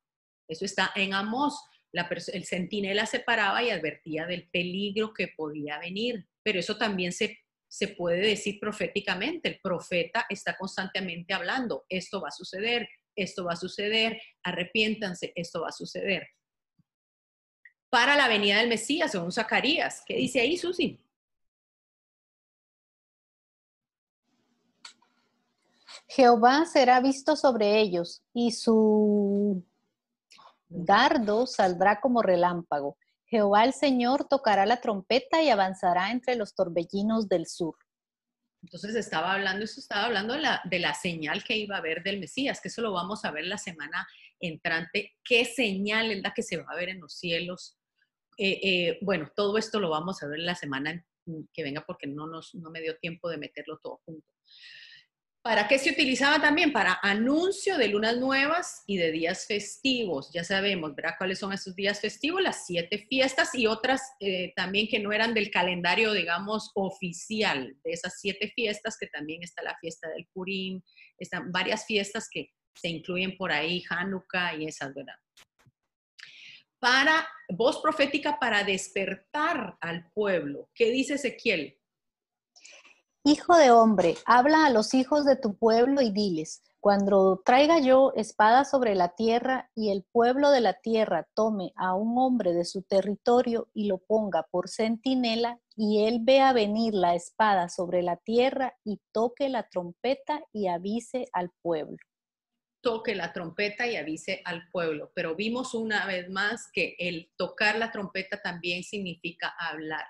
[0.49, 1.61] Eso está en Amós.
[1.93, 6.27] el centinela se paraba y advertía del peligro que podía venir.
[6.43, 9.49] Pero eso también se, se puede decir proféticamente.
[9.49, 11.85] El profeta está constantemente hablando.
[11.89, 16.29] Esto va a suceder, esto va a suceder, arrepiéntanse, esto va a suceder.
[17.91, 20.03] Para la venida del Mesías, según Zacarías.
[20.07, 21.01] ¿Qué dice ahí, Susi?
[26.09, 29.65] Jehová será visto sobre ellos y su
[30.69, 32.97] dardo saldrá como relámpago.
[33.27, 37.75] Jehová el Señor tocará la trompeta y avanzará entre los torbellinos del sur.
[38.63, 42.61] Entonces estaba hablando, eso estaba hablando de la, señal que iba a haber del Mesías,
[42.61, 44.07] que eso lo vamos a ver la semana
[44.41, 45.15] entrante.
[45.25, 47.77] ¿Qué señal es la que se va a ver en los cielos?
[48.39, 51.05] Eh, eh, bueno, todo esto lo vamos a ver la semana
[51.53, 54.27] que venga porque no, nos, no me dio tiempo de meterlo todo junto.
[55.47, 56.73] ¿Para qué se utilizaba también?
[56.73, 60.29] Para anuncio de lunas nuevas y de días festivos.
[60.33, 61.15] Ya sabemos, ¿verdad?
[61.17, 62.43] ¿Cuáles son esos días festivos?
[62.43, 67.77] Las siete fiestas y otras eh, también que no eran del calendario, digamos, oficial.
[67.85, 70.83] De esas siete fiestas, que también está la fiesta del Purim,
[71.17, 75.15] están varias fiestas que se incluyen por ahí, Hanukkah y esas, ¿verdad?
[76.81, 80.71] Para voz profética para despertar al pueblo.
[80.75, 81.76] ¿Qué dice Ezequiel?
[83.29, 88.13] Hijo de hombre, habla a los hijos de tu pueblo y diles, Cuando traiga yo
[88.15, 92.65] espada sobre la tierra y el pueblo de la tierra tome a un hombre de
[92.65, 98.17] su territorio y lo ponga por centinela, y él vea venir la espada sobre la
[98.17, 101.99] tierra y toque la trompeta y avise al pueblo.
[102.81, 105.11] Toque la trompeta y avise al pueblo.
[105.17, 110.05] Pero vimos una vez más que el tocar la trompeta también significa hablar.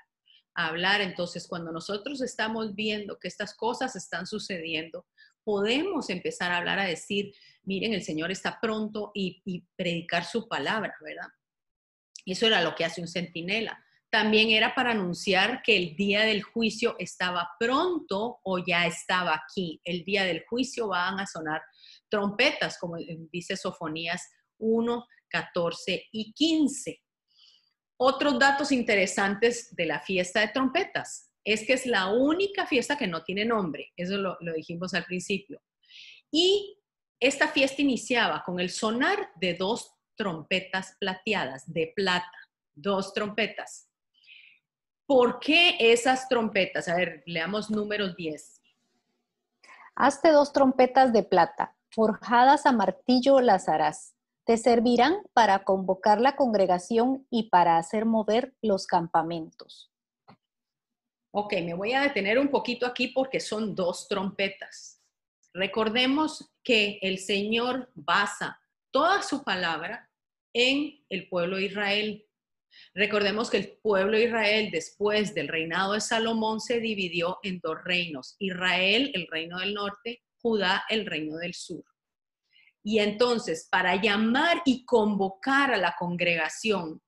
[0.58, 5.06] Hablar, entonces, cuando nosotros estamos viendo que estas cosas están sucediendo,
[5.44, 10.94] podemos empezar a hablar, a decir, miren, el Señor está pronto y, predicar su palabra,
[11.00, 11.28] ¿verdad?
[12.24, 13.78] Eso era lo que hace un centinela.
[14.10, 19.80] También era para anunciar que el día del juicio estaba pronto o ya estaba aquí.
[19.84, 21.60] El día del juicio van a sonar
[22.08, 22.96] trompetas, como
[23.30, 24.26] dice Sofonías
[24.58, 27.02] 1, 14 y 15.
[27.98, 33.06] Otros datos interesantes de la fiesta de trompetas es que es la única fiesta que
[33.06, 35.62] no tiene nombre, eso lo, dijimos al principio.
[36.30, 36.78] Y
[37.20, 42.36] esta fiesta iniciaba con el sonar de dos trompetas plateadas de plata,
[42.74, 43.88] dos trompetas.
[45.06, 46.88] ¿Por qué esas trompetas?
[46.88, 48.60] A ver, leamos números 10.
[49.94, 54.15] Hazte dos trompetas de plata, forjadas a martillo las harás.
[54.46, 59.92] Te servirán para convocar la congregación y para hacer mover los campamentos.
[61.32, 65.02] Ok, me voy a detener un poquito aquí porque son dos trompetas.
[65.52, 68.60] Recordemos que el Señor basa
[68.92, 70.08] toda su palabra
[70.54, 72.28] en el pueblo de Israel.
[72.94, 77.82] Recordemos que el pueblo de Israel después del reinado de Salomón se dividió en dos
[77.82, 78.36] reinos.
[78.38, 81.84] Israel, el reino del norte, Judá, el reino del sur.
[82.88, 87.02] Y entonces, para llamar y convocar a la congregación,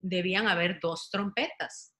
[0.00, 1.94] debían haber dos trompetas.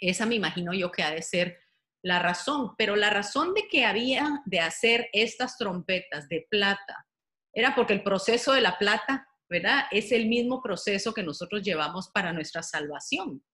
[0.00, 1.58] Esa me imagino yo que ha de ser
[2.02, 7.06] la razón, pero la razón de que había de hacer estas trompetas de plata
[7.52, 9.84] era porque el proceso de la plata, ¿verdad?
[9.90, 13.44] Es el mismo proceso que nosotros llevamos para nuestra salvación.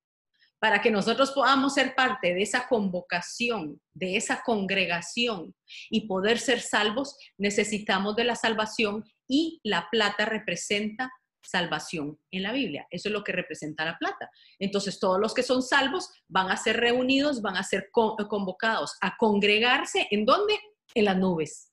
[0.59, 5.55] Para que nosotros podamos ser parte de esa convocación, de esa congregación
[5.91, 11.13] y poder ser salvos, necesitamos de la salvación y la plata representa
[11.47, 12.87] salvación en la Biblia.
[12.91, 14.31] Eso es lo que representa la plata.
[14.59, 19.17] Entonces, todos los que son salvos van a ser reunidos, van a ser convocados a
[19.17, 20.09] congregarse.
[20.11, 20.59] ¿En dónde?
[20.95, 21.73] En las nubes.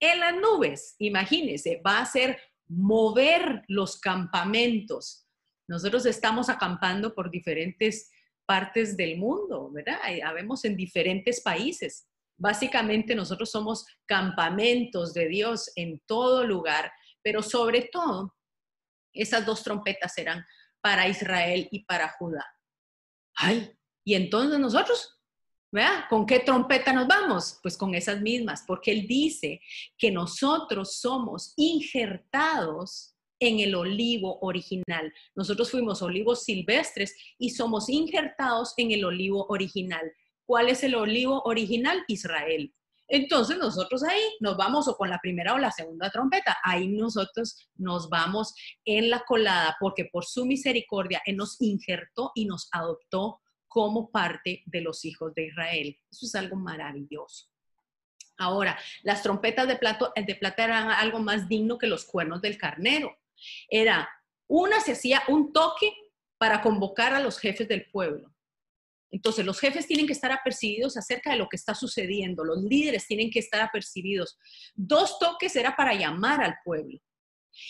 [0.00, 5.26] En las nubes, imagínense, va a ser mover los campamentos.
[5.68, 8.10] Nosotros estamos acampando por diferentes
[8.46, 9.98] partes del mundo, ¿verdad?
[10.24, 12.08] Habemos en diferentes países.
[12.38, 16.90] Básicamente nosotros somos campamentos de Dios en todo lugar,
[17.22, 18.34] pero sobre todo
[19.12, 20.44] esas dos trompetas eran
[20.80, 22.46] para Israel y para Judá.
[23.34, 23.70] Ay,
[24.04, 25.20] y entonces nosotros,
[25.70, 26.04] ¿verdad?
[26.08, 27.58] ¿Con qué trompeta nos vamos?
[27.62, 29.60] Pues con esas mismas, porque él dice
[29.98, 35.12] que nosotros somos injertados en el olivo original.
[35.34, 40.12] Nosotros fuimos olivos silvestres y somos injertados en el olivo original.
[40.44, 42.04] ¿Cuál es el olivo original?
[42.08, 42.72] Israel.
[43.08, 47.68] Entonces nosotros ahí nos vamos o con la primera o la segunda trompeta, ahí nosotros
[47.76, 53.40] nos vamos en la colada porque por su misericordia Él nos injertó y nos adoptó
[53.66, 55.98] como parte de los hijos de Israel.
[56.10, 57.46] Eso es algo maravilloso.
[58.36, 59.78] Ahora, las trompetas de,
[60.26, 63.16] de plata eran algo más digno que los cuernos del carnero.
[63.68, 64.08] Era,
[64.46, 65.92] una se hacía un toque
[66.38, 68.34] para convocar a los jefes del pueblo.
[69.10, 73.06] Entonces, los jefes tienen que estar apercibidos acerca de lo que está sucediendo, los líderes
[73.06, 74.38] tienen que estar apercibidos.
[74.74, 76.98] Dos toques era para llamar al pueblo.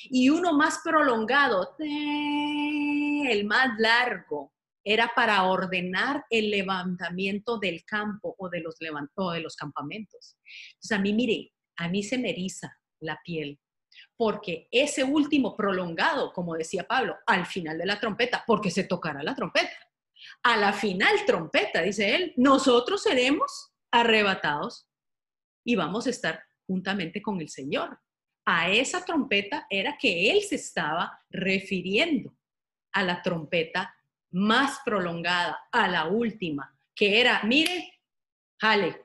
[0.05, 4.53] Y uno más prolongado, el más largo,
[4.85, 8.77] era para ordenar el levantamiento del campo o de los,
[9.17, 10.37] o de los campamentos.
[10.71, 13.61] Entonces, a mí, mire, a mí se me eriza la piel,
[14.19, 19.23] porque ese último prolongado, como decía Pablo, al final de la trompeta, porque se tocará
[19.23, 19.71] la trompeta
[20.43, 24.89] a la final trompeta, dice él, nosotros seremos arrebatados
[25.65, 27.99] y vamos a estar juntamente con el Señor.
[28.45, 32.35] A esa trompeta era que él se estaba refiriendo,
[32.93, 33.95] a la trompeta
[34.31, 38.01] más prolongada, a la última, que era, mire,
[38.59, 39.05] jale,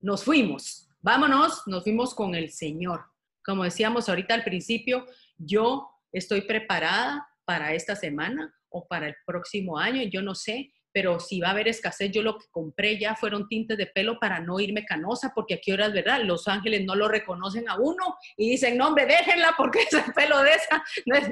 [0.00, 3.09] nos fuimos, vámonos, nos fuimos con el Señor.
[3.50, 9.76] Como decíamos ahorita al principio, yo estoy preparada para esta semana o para el próximo
[9.76, 13.16] año, yo no sé, pero si va a haber escasez, yo lo que compré ya
[13.16, 16.22] fueron tintes de pelo para no irme canosa, porque aquí horas, ¿verdad?
[16.22, 20.12] Los ángeles no lo reconocen a uno y dicen, no, hombre, déjenla porque es el
[20.12, 20.84] pelo de esa.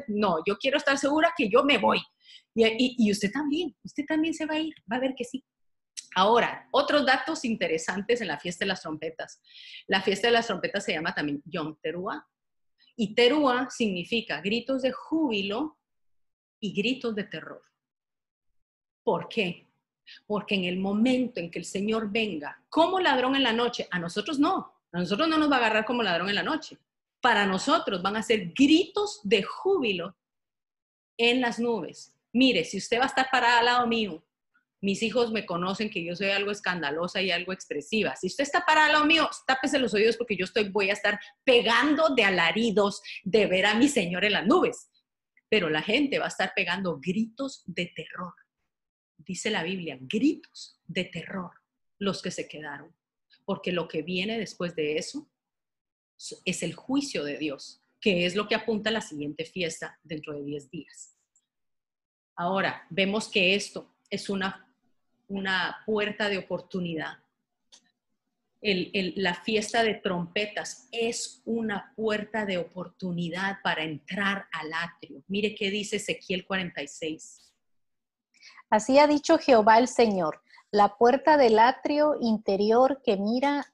[0.09, 2.01] No, yo quiero estar segura que yo me voy.
[2.55, 5.45] Y, usted también, usted también se va a ir, va a ver que sí.
[6.19, 9.41] Ahora, otros datos interesantes en la fiesta de las trompetas.
[9.87, 12.27] La fiesta de las trompetas se llama también Yom Teruah.
[12.97, 15.79] Y Teruah significa gritos de júbilo
[16.59, 17.63] y gritos de terror.
[19.05, 19.69] ¿Por qué?
[20.27, 24.01] Porque en el momento en que el Señor venga como ladrón en la noche, a
[24.01, 26.79] nosotros no, a nosotros no nos va a agarrar como ladrón en la noche.
[27.21, 30.17] Para nosotros van a ser gritos de júbilo
[31.17, 32.13] en las nubes.
[32.33, 34.25] Mire, si usted va a estar parada al lado mío,
[34.81, 38.15] mis hijos me conocen que yo soy algo escandalosa y algo expresiva.
[38.17, 40.93] Si usted está parada al lado mío, tápese los oídos porque yo estoy, voy a
[40.93, 44.91] estar pegando de alaridos de ver a mi Señor en las nubes.
[45.49, 48.35] Pero la gente va a estar pegando gritos de terror.
[49.17, 51.51] Dice la Biblia, gritos de terror
[51.99, 52.95] los que se quedaron.
[53.45, 55.29] Porque lo que viene después de eso
[56.45, 60.35] es el juicio de Dios, que es lo que apunta a la siguiente fiesta dentro
[60.35, 61.17] de 10 días.
[62.37, 64.68] Ahora, vemos que esto es una,
[65.29, 67.19] una puerta de oportunidad.
[68.61, 75.23] la fiesta de trompetas es una puerta de oportunidad para entrar al atrio.
[75.29, 77.53] Mire qué dice Ezequiel 46.
[78.71, 83.73] Así ha dicho Jehová el Señor, la puerta del atrio interior que mira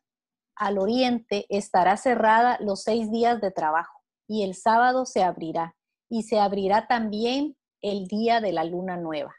[0.55, 5.75] al oriente estará cerrada los seis días de trabajo y el sábado se abrirá
[6.09, 9.35] y se abrirá también el día de la luna nueva.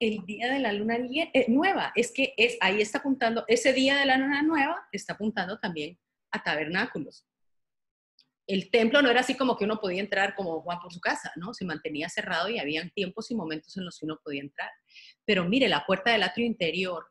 [0.00, 3.96] El día de la luna eh, nueva, es que es, ahí está apuntando, ese día
[3.96, 5.98] de la luna nueva está apuntando también
[6.30, 7.26] a tabernáculos.
[8.46, 11.32] El templo no era así como que uno podía entrar como Juan por su casa,
[11.36, 11.52] ¿no?
[11.52, 14.70] Se mantenía cerrado y habían tiempos y momentos en los que uno podía entrar.
[15.24, 17.06] Pero mire, la puerta del atrio interior,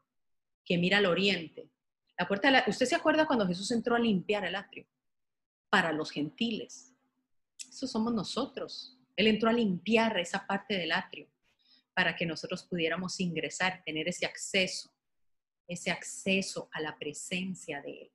[0.66, 1.70] que mira al oriente,
[2.18, 4.88] la puerta de ¿Usted se acuerda cuando Jesús entró a limpiar el atrio?
[5.70, 6.96] Para los gentiles.
[7.70, 8.98] Eso somos nosotros.
[9.16, 11.28] Él entró a limpiar esa parte del atrio
[11.98, 14.94] para que nosotros pudiéramos ingresar, tener ese acceso,
[15.68, 18.12] ese acceso a la presencia de Él.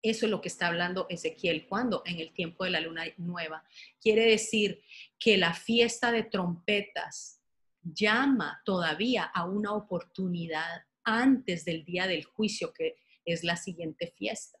[0.00, 1.66] Eso es lo que está hablando Ezequiel.
[1.66, 3.64] cuando En el tiempo de la luna nueva.
[4.00, 4.82] Quiere decir
[5.18, 7.42] que la fiesta de trompetas
[7.82, 12.96] llama todavía a una oportunidad antes del día del juicio que
[13.26, 14.58] es la siguiente fiesta.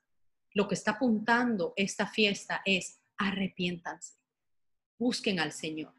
[0.52, 4.18] Lo que está apuntando esta fiesta es arrepiéntanse,
[4.98, 5.94] busquen al Señor,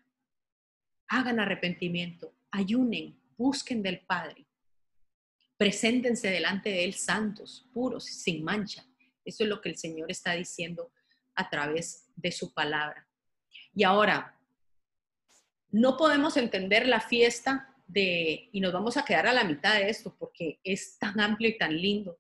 [1.08, 4.46] hagan arrepentimiento, ayunen, busquen del Padre,
[5.58, 8.86] preséntense delante de Él santos, puros, sin mancha.
[9.26, 10.92] Eso es lo que el Señor está diciendo
[11.36, 13.08] a través de su palabra.
[13.74, 14.40] Y ahora,
[15.72, 19.90] no podemos entender la fiesta de, y nos vamos a quedar a la mitad de
[19.90, 22.20] esto porque es tan amplio y tan lindo,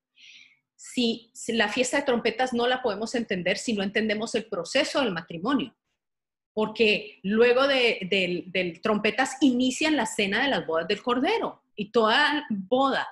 [0.75, 5.13] si, la fiesta de trompetas no la podemos entender si no entendemos el proceso del
[5.13, 5.73] matrimonio.
[6.53, 13.07] Porque luego de, trompetas inician la cena de las bodas del Cordero y toda boda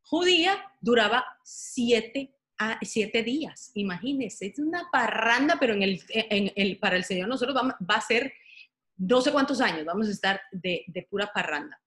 [0.00, 3.70] judía duraba siete, a, siete días.
[3.74, 8.32] Imagínense, es una parranda, pero en el, para el Señor nosotros va, va, a ser
[8.96, 11.78] no sé cuántos años, vamos a estar de, de pura parranda.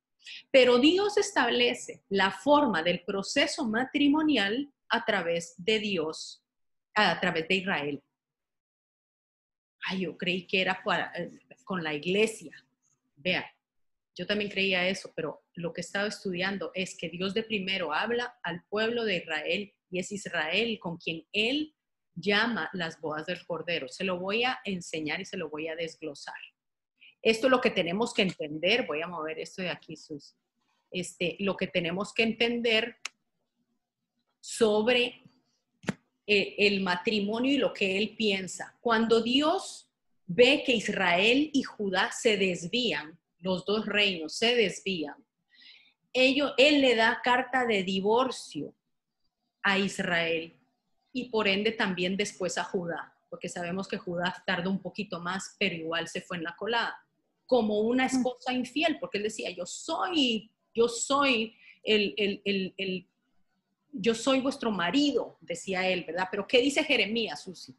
[0.51, 6.43] Pero Dios establece la forma del proceso matrimonial a través de Dios,
[6.93, 8.03] a través de Israel.
[9.85, 10.81] Ay, yo creí que era
[11.15, 11.31] eh,
[11.63, 12.53] con la iglesia.
[13.15, 13.45] Vea,
[14.15, 17.93] yo también creía eso, pero lo que he estado estudiando es que Dios de primero
[17.93, 21.73] habla al pueblo de Israel y es Israel con quien Él
[22.15, 23.87] llama las bodas del Cordero.
[23.87, 26.35] Se lo voy a enseñar y se lo voy a desglosar.
[27.21, 28.85] Esto es lo que tenemos que entender.
[28.85, 30.35] Voy a mover esto de aquí, Sus.
[30.91, 32.97] Este, lo que tenemos que entender
[34.41, 35.28] sobre
[36.31, 38.77] eh, el matrimonio y lo que él piensa.
[38.81, 39.89] Cuando Dios
[40.27, 45.15] ve que Israel y Judá se desvían, los dos reinos se desvían,
[46.13, 48.75] ello, él le da carta de divorcio
[49.63, 50.55] a Israel
[51.11, 55.55] y por ende también después a Judá, porque sabemos que Judá tardó un poquito más,
[55.57, 56.95] pero igual se fue en la colada,
[57.47, 63.08] como una esposa infiel, porque él decía, yo soy, yo soy el, el, el
[63.91, 66.27] yo soy vuestro marido, decía él, ¿verdad?
[66.29, 67.75] Pero ¿qué dice Jeremías, Susi?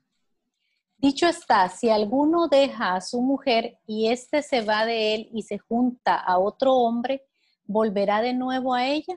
[0.97, 5.43] Dicho está, si alguno deja a su mujer y éste se va de él y
[5.43, 7.27] se junta a otro hombre,
[7.65, 9.15] ¿volverá de nuevo a ella?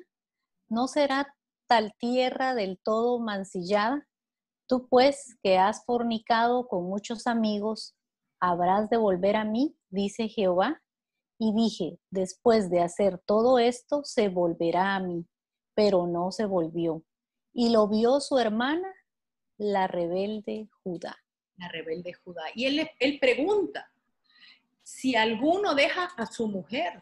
[0.69, 1.35] ¿No será
[1.67, 4.07] tal tierra del todo mancillada?
[4.65, 7.95] Tú pues, que has fornicado con muchos amigos,
[8.39, 9.75] ¿habrás de volver a mí?
[9.89, 10.81] dice Jehová.
[11.37, 15.27] Y dije, después de hacer todo esto, se volverá a mí
[15.75, 17.03] pero no se volvió.
[17.53, 18.93] Y lo vio su hermana,
[19.57, 21.17] la rebelde Judá.
[21.57, 22.43] La rebelde Judá.
[22.55, 23.91] Y él, pregunta,
[24.81, 27.01] si alguno deja a su mujer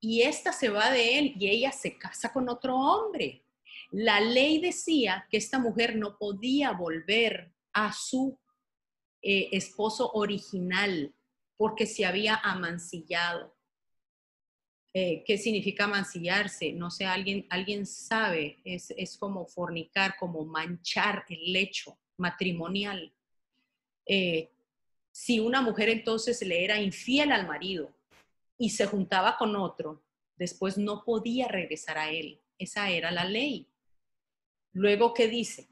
[0.00, 3.44] y esta se va de él y ella se casa con otro hombre.
[3.90, 8.38] La ley decía que esta mujer no podía volver a su
[9.22, 11.14] eh, esposo original
[11.56, 13.54] porque se había amancillado.
[14.96, 16.72] Eh, ¿Qué significa mancillarse?
[16.72, 23.12] No sé, alguien, alguien sabe, es, es como fornicar, como manchar el lecho matrimonial.
[24.06, 24.52] Eh,
[25.10, 27.92] si una mujer entonces le era infiel al marido
[28.56, 30.04] y se juntaba con otro,
[30.36, 32.40] después no podía regresar a él.
[32.56, 33.66] Esa era la ley.
[34.72, 35.68] Luego, ¿qué dice?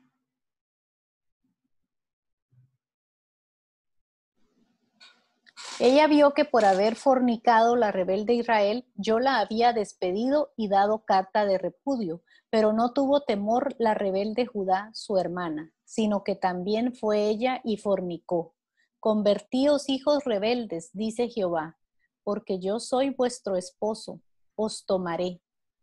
[5.84, 11.04] Ella vio que por haber fornicado la rebelde Israel, yo la había despedido y dado
[11.04, 16.94] carta de repudio, pero no tuvo temor la rebelde Judá, su hermana, sino que también
[16.94, 18.54] fue ella y fornicó.
[19.00, 21.80] Convertíos hijos rebeldes, dice Jehová,
[22.22, 24.20] porque yo soy vuestro esposo,
[24.54, 25.40] os tomaré,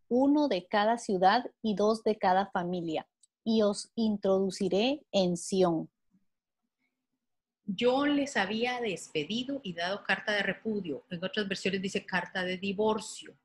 [0.08, 3.06] uno de cada ciudad y dos de cada familia,
[3.44, 5.90] y os introduciré en Sión
[7.76, 11.04] yo les había despedido y dado carta de repudio.
[11.10, 13.36] En otras versiones dice carta de divorcio.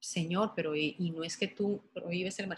[0.00, 2.48] Señor, pero y, no es que tú prohíbes el,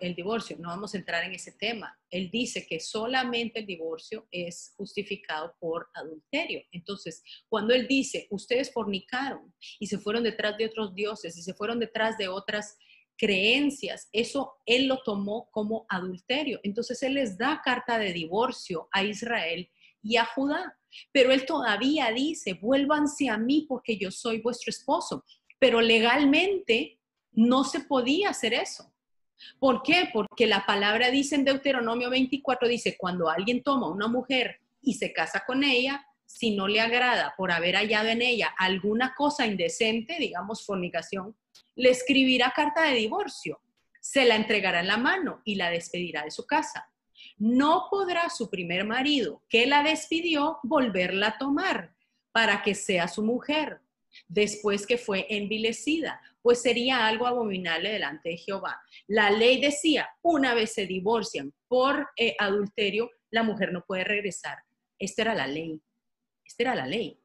[0.00, 1.96] el divorcio, no vamos a entrar en ese tema.
[2.10, 6.60] Él dice que solamente el divorcio es justificado por adulterio.
[6.72, 11.54] Entonces, cuando él dice, ustedes fornicaron y se fueron detrás de otros dioses y se
[11.54, 12.76] fueron detrás de otras
[13.18, 16.60] creencias, eso él lo tomó como adulterio.
[16.62, 19.68] Entonces él les da carta de divorcio a Israel
[20.02, 20.78] y a Judá,
[21.12, 25.24] pero él todavía dice, vuélvanse a mí porque yo soy vuestro esposo,
[25.58, 27.00] pero legalmente
[27.32, 28.92] no se podía hacer eso.
[29.58, 30.08] ¿Por qué?
[30.12, 35.12] Porque la palabra dice en Deuteronomio 24, dice, cuando alguien toma una mujer y se
[35.12, 40.18] casa con ella, si no le agrada por haber hallado en ella alguna cosa indecente,
[40.18, 41.34] digamos fornicación,
[41.74, 43.60] le escribirá carta de divorcio,
[44.00, 46.90] se la entregará en la mano y la despedirá de su casa.
[47.36, 51.94] No podrá su primer marido, que la despidió, volverla a tomar
[52.32, 53.80] para que sea su mujer,
[54.28, 58.80] después que fue envilecida, pues sería algo abominable delante de Jehová.
[59.06, 64.58] La ley decía, una vez se divorcian por eh, adulterio, la mujer no puede regresar.
[64.98, 65.80] Esta era la ley.
[66.44, 67.20] Esta era la ley.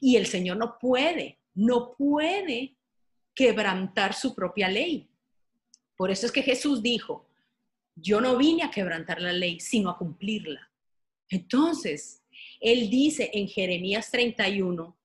[0.00, 2.76] Y el Señor no puede, no puede
[3.34, 5.10] quebrantar su propia ley.
[5.96, 7.28] Por eso es que Jesús dijo,
[7.94, 10.70] yo no vine a quebrantar la ley, sino a cumplirla.
[11.28, 12.22] Entonces,
[12.60, 14.96] Él dice en Jeremías 31,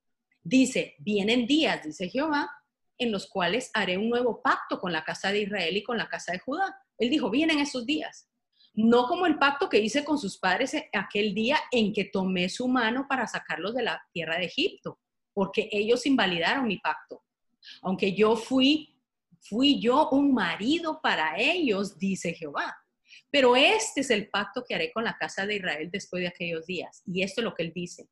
[0.43, 2.49] dice, vienen días, dice Jehová,
[2.97, 6.09] en los cuales haré un nuevo pacto con la casa de Israel y con la
[6.09, 6.75] casa de Judá.
[6.97, 8.29] Él dijo, vienen esos días.
[8.73, 12.67] No como el pacto que hice con sus padres aquel día en que tomé su
[12.67, 14.99] mano para sacarlos de la tierra de Egipto,
[15.33, 17.23] porque ellos invalidaron mi pacto.
[17.81, 18.95] Aunque yo fui,
[19.39, 22.77] fui yo un marido para ellos, dice Jehová.
[23.31, 26.65] Pero este es el pacto que haré con la casa de Israel después de aquellos
[26.65, 27.03] días.
[27.05, 28.07] Y esto es lo que él dice.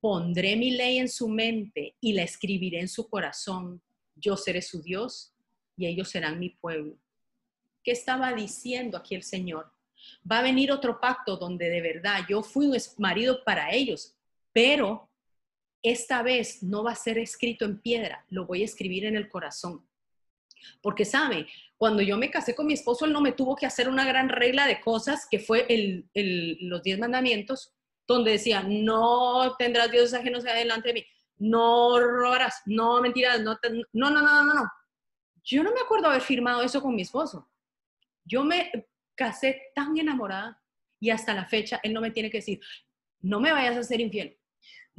[0.00, 3.82] Pondré mi ley en su mente y la escribiré en su corazón.
[4.14, 5.34] Yo seré su Dios
[5.76, 6.96] y ellos serán mi pueblo.
[7.82, 9.72] ¿Qué estaba diciendo aquí el Señor?
[10.30, 14.14] Va a venir otro pacto donde de verdad yo fui un marido para ellos,
[14.52, 15.09] pero
[15.82, 19.28] esta vez no va a ser escrito en piedra, lo voy a escribir en el
[19.28, 19.86] corazón.
[20.82, 23.88] Porque sabe, cuando yo me casé con mi esposo, él no me tuvo que hacer
[23.88, 25.66] una gran regla de cosas, que fue
[26.14, 27.72] los diez mandamientos,
[28.06, 31.06] donde decía, no tendrás dioses ajenos delante de mí,
[31.38, 33.58] no robarás, no mentirás, no,
[33.92, 34.70] no, no, no, no, no.
[35.42, 37.48] Yo no me acuerdo haber firmado eso con mi esposo.
[38.24, 38.70] Yo me
[39.14, 40.60] casé tan enamorada
[40.98, 42.60] y hasta la fecha él no me tiene que decir,
[43.20, 44.38] no me vayas a ser infiel,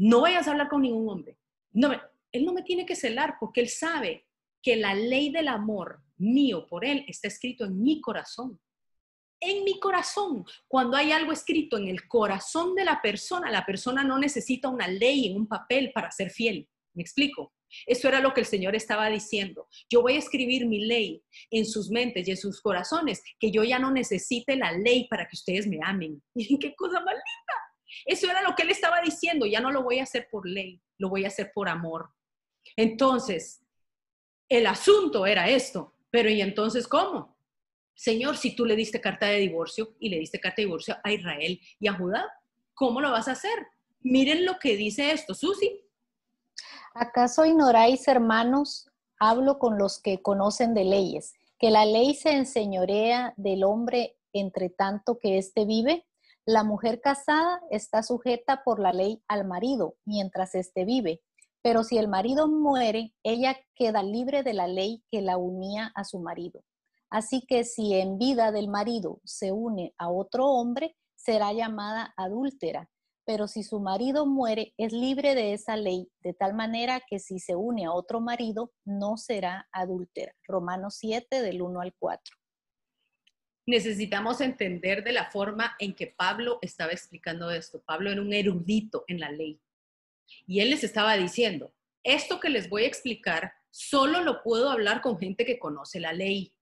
[0.01, 1.37] no vayas a hablar con ningún hombre.
[1.73, 1.91] No,
[2.31, 4.25] él no me tiene que celar porque él sabe
[4.61, 8.59] que la ley del amor mío por él está escrito en mi corazón.
[9.39, 10.43] En mi corazón.
[10.67, 14.87] Cuando hay algo escrito en el corazón de la persona, la persona no necesita una
[14.87, 16.67] ley en un papel para ser fiel.
[16.93, 17.53] ¿Me explico?
[17.85, 19.67] Eso era lo que el Señor estaba diciendo.
[19.87, 23.63] Yo voy a escribir mi ley en sus mentes y en sus corazones, que yo
[23.63, 26.21] ya no necesite la ley para que ustedes me amen.
[26.35, 27.70] Qué cosa linda.
[28.05, 30.81] Eso era lo que él estaba diciendo, ya no lo voy a hacer por ley,
[30.97, 32.09] lo voy a hacer por amor.
[32.75, 33.61] Entonces,
[34.49, 37.37] el asunto era esto, pero ¿y entonces cómo?
[37.95, 41.11] Señor, si tú le diste carta de divorcio y le diste carta de divorcio a
[41.11, 42.25] Israel y a Judá,
[42.73, 43.67] ¿cómo lo vas a hacer?
[44.01, 45.85] Miren lo que dice esto, Susi.
[46.93, 48.89] ¿Acaso ignoráis, hermanos?
[49.19, 54.69] Hablo con los que conocen de leyes, que la ley se enseñorea del hombre entre
[54.69, 56.05] tanto que éste vive.
[56.47, 61.21] La mujer casada está sujeta por la ley al marido mientras éste vive,
[61.61, 66.03] Pero si el marido muere, ella queda libre de la ley que la unía a
[66.03, 66.63] su marido.
[67.11, 72.89] Así que si en vida del marido se une a otro hombre, será llamada adúltera.
[73.23, 77.37] Pero si su marido muere, es libre de esa ley, de tal manera que si
[77.37, 80.33] se une a otro marido, no será adúltera.
[80.47, 82.40] Romanos 7 del 1 al 4
[83.71, 87.81] necesitamos entender de la forma en que Pablo estaba explicando esto.
[87.81, 89.59] Pablo era un erudito en la ley.
[90.45, 95.01] Y él les estaba diciendo, esto que les voy a explicar, solo lo puedo hablar
[95.01, 96.53] con gente que conoce la ley.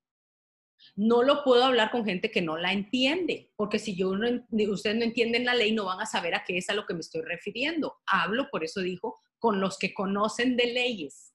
[0.96, 5.04] No lo puedo hablar con gente que no la entiende, porque si yo ustedes no
[5.04, 7.22] entienden la ley, no van a saber a qué es a lo que me estoy
[7.22, 7.98] refiriendo.
[8.06, 11.34] Hablo, por eso dijo, con los que conocen de leyes.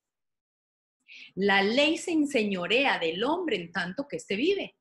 [1.34, 4.76] La ley se enseñorea del hombre en tanto que éste vive.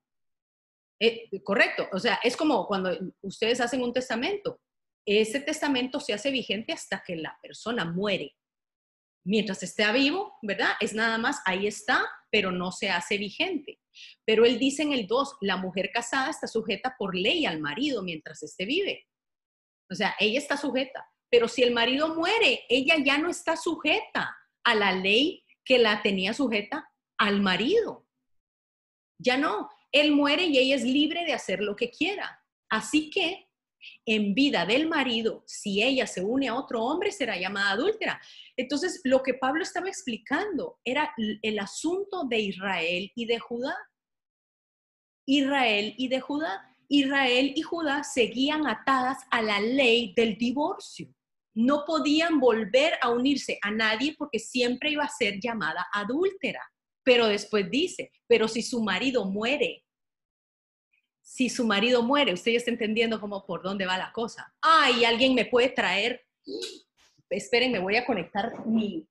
[1.05, 4.61] Eh, correcto, o sea, es como cuando ustedes hacen un testamento.
[5.05, 8.37] Ese testamento se hace vigente hasta que la persona muere.
[9.25, 10.75] Mientras esté vivo, ¿verdad?
[10.79, 13.81] Es nada más, ahí está, pero no se hace vigente.
[14.25, 18.01] Pero él dice en el 2, la mujer casada está sujeta por ley al marido
[18.01, 19.05] mientras esté vive.
[19.91, 21.05] O sea, ella está sujeta.
[21.29, 24.33] Pero si el marido muere, ella ya no está sujeta
[24.63, 28.07] a la ley que la tenía sujeta al marido.
[29.19, 32.43] Ya no él muere y ella es libre de hacer lo que quiera.
[32.69, 33.47] Así que
[34.05, 38.19] en vida del marido, si ella se une a otro hombre, será llamada adúltera.
[38.57, 43.75] Entonces, lo que Pablo estaba explicando era el asunto de Israel y de Judá.
[45.25, 46.75] Israel y de Judá.
[46.89, 51.13] Israel y Judá seguían atadas a la ley del divorcio.
[51.55, 56.61] No podían volver a unirse a nadie porque siempre iba a ser llamada adúltera.
[57.03, 59.82] Pero después dice, pero si su marido muere,
[61.33, 64.53] si su marido muere, usted ya está entendiendo cómo por dónde va la cosa.
[64.61, 66.27] Ay, alguien me puede traer,
[67.27, 69.07] esperen, me voy a conectar mi,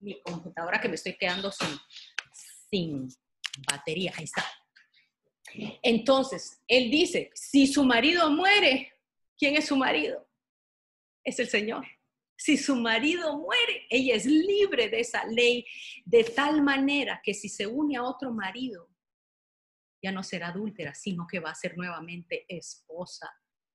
[0.00, 1.68] mi computadora que me estoy quedando sin,
[2.68, 3.08] sin
[3.70, 4.12] batería.
[4.16, 4.44] Ahí está.
[5.80, 8.92] Entonces, él dice, si su marido muere,
[9.38, 10.28] ¿quién es su marido?
[11.22, 11.86] Es el Señor.
[12.36, 15.64] Si su marido muere, ella es libre de esa ley
[16.04, 18.90] de tal manera que si se une a otro marido,
[20.02, 23.30] ya no será adúltera, sino que va a ser nuevamente esposa.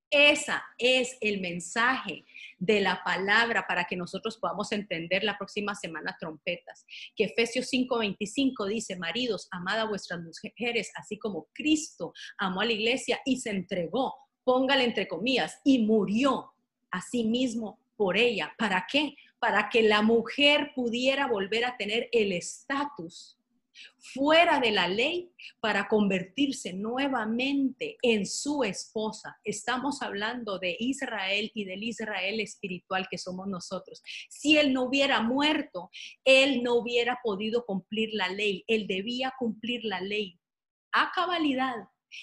[0.09, 2.26] Esa es el mensaje
[2.57, 6.86] de la palabra para que nosotros podamos entender la próxima semana trompetas.
[7.15, 12.73] Que Efesios 5:25 dice, maridos, amad a vuestras mujeres, así como Cristo amó a la
[12.73, 14.13] iglesia y se entregó,
[14.43, 16.53] póngale entre comillas, y murió
[16.91, 18.53] a sí mismo por ella.
[18.57, 19.15] ¿Para qué?
[19.39, 23.38] Para que la mujer pudiera volver a tener el estatus
[23.97, 29.39] fuera de la ley para convertirse nuevamente en su esposa.
[29.43, 34.01] Estamos hablando de Israel y del Israel espiritual que somos nosotros.
[34.30, 35.89] Si él no hubiera muerto,
[36.23, 38.63] él no hubiera podido cumplir la ley.
[38.67, 40.39] Él debía cumplir la ley
[40.91, 41.76] a cabalidad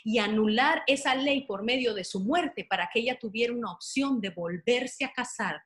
[0.05, 4.20] y anular esa ley por medio de su muerte para que ella tuviera una opción
[4.20, 5.62] de volverse a casar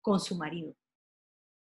[0.00, 0.74] con su marido.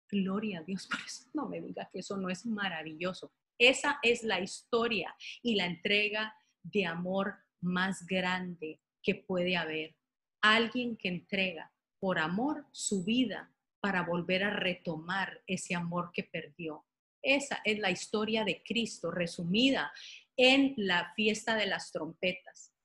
[0.08, 1.24] Gloria a Dios por eso.
[1.34, 3.32] No me diga que eso no es maravilloso.
[3.58, 9.94] Esa es la historia y la entrega de amor más grande que puede haber.
[10.40, 16.84] Alguien que entrega por amor su vida para volver a retomar ese amor que perdió.
[17.22, 19.92] Esa es la historia de Cristo resumida
[20.36, 22.75] en la fiesta de las trompetas.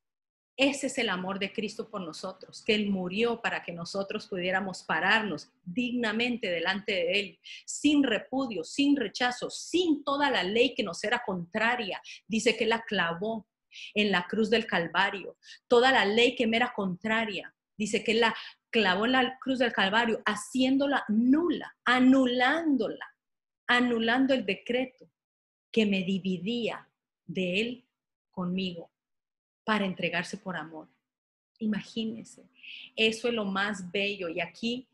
[0.57, 4.83] Ese es el amor de Cristo por nosotros, que Él murió para que nosotros pudiéramos
[4.83, 11.03] pararnos dignamente delante de Él, sin repudio, sin rechazo, sin toda la ley que nos
[11.03, 12.01] era contraria.
[12.27, 13.47] Dice que la clavó
[13.93, 15.37] en la cruz del Calvario.
[15.67, 18.35] Toda la ley que me era contraria, dice que la
[18.69, 23.07] clavó en la cruz del Calvario, haciéndola nula, anulándola,
[23.67, 25.09] anulando el decreto
[25.71, 26.87] que me dividía
[27.25, 27.87] de Él
[28.29, 28.90] conmigo
[29.63, 30.87] para entregarse por amor.
[31.59, 32.49] Imagínense,
[32.95, 34.89] eso es lo más bello y aquí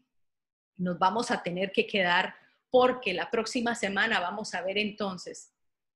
[0.76, 2.36] nos vamos a tener que quedar
[2.70, 5.53] porque la próxima semana vamos a ver entonces,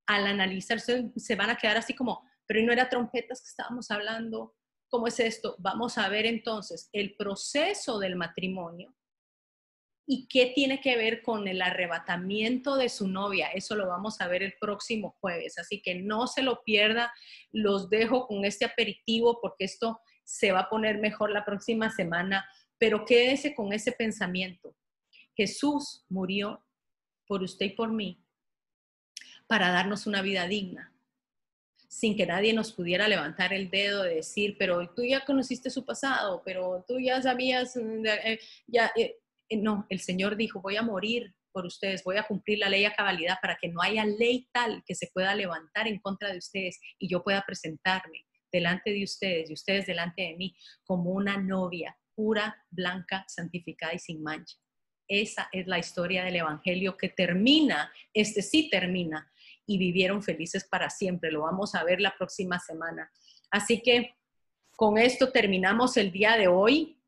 [0.07, 4.55] al analizar, se van a quedar así como, pero no era trompetas que estábamos hablando,
[4.89, 5.55] ¿cómo es esto?
[5.59, 8.93] Vamos a ver entonces el proceso del matrimonio,
[10.05, 13.47] ¿Y qué tiene que ver con el arrebatamiento de su novia?
[13.47, 15.57] Eso lo vamos a ver el próximo jueves.
[15.57, 17.13] Así que no se lo pierda.
[17.51, 22.45] Los dejo con este aperitivo porque esto se va a poner mejor la próxima semana.
[22.77, 24.75] Pero quédese con ese pensamiento.
[25.35, 26.65] Jesús murió
[27.27, 28.21] por usted y por mí
[29.51, 30.93] para darnos una vida digna,
[31.89, 35.83] sin que nadie nos pudiera levantar el dedo de decir, pero tú ya conociste su
[35.83, 38.39] pasado, pero tú ya sabías, mm, ya, eh,
[38.95, 39.20] eh,
[39.57, 42.93] no, el Señor dijo, voy a morir por ustedes, voy a cumplir la ley a
[42.93, 46.79] cabalidad para que no haya ley tal que se pueda levantar en contra de ustedes
[46.97, 51.97] y yo pueda presentarme delante de ustedes y ustedes delante de mí como una novia
[52.15, 54.57] pura, blanca, santificada y sin mancha.
[55.07, 59.29] Esa es la historia del Evangelio que termina, este sí termina,
[59.65, 61.31] y vivieron felices para siempre.
[61.31, 63.11] Lo vamos a ver la próxima semana.
[63.49, 64.15] Así que
[64.75, 67.00] con esto terminamos el día de hoy.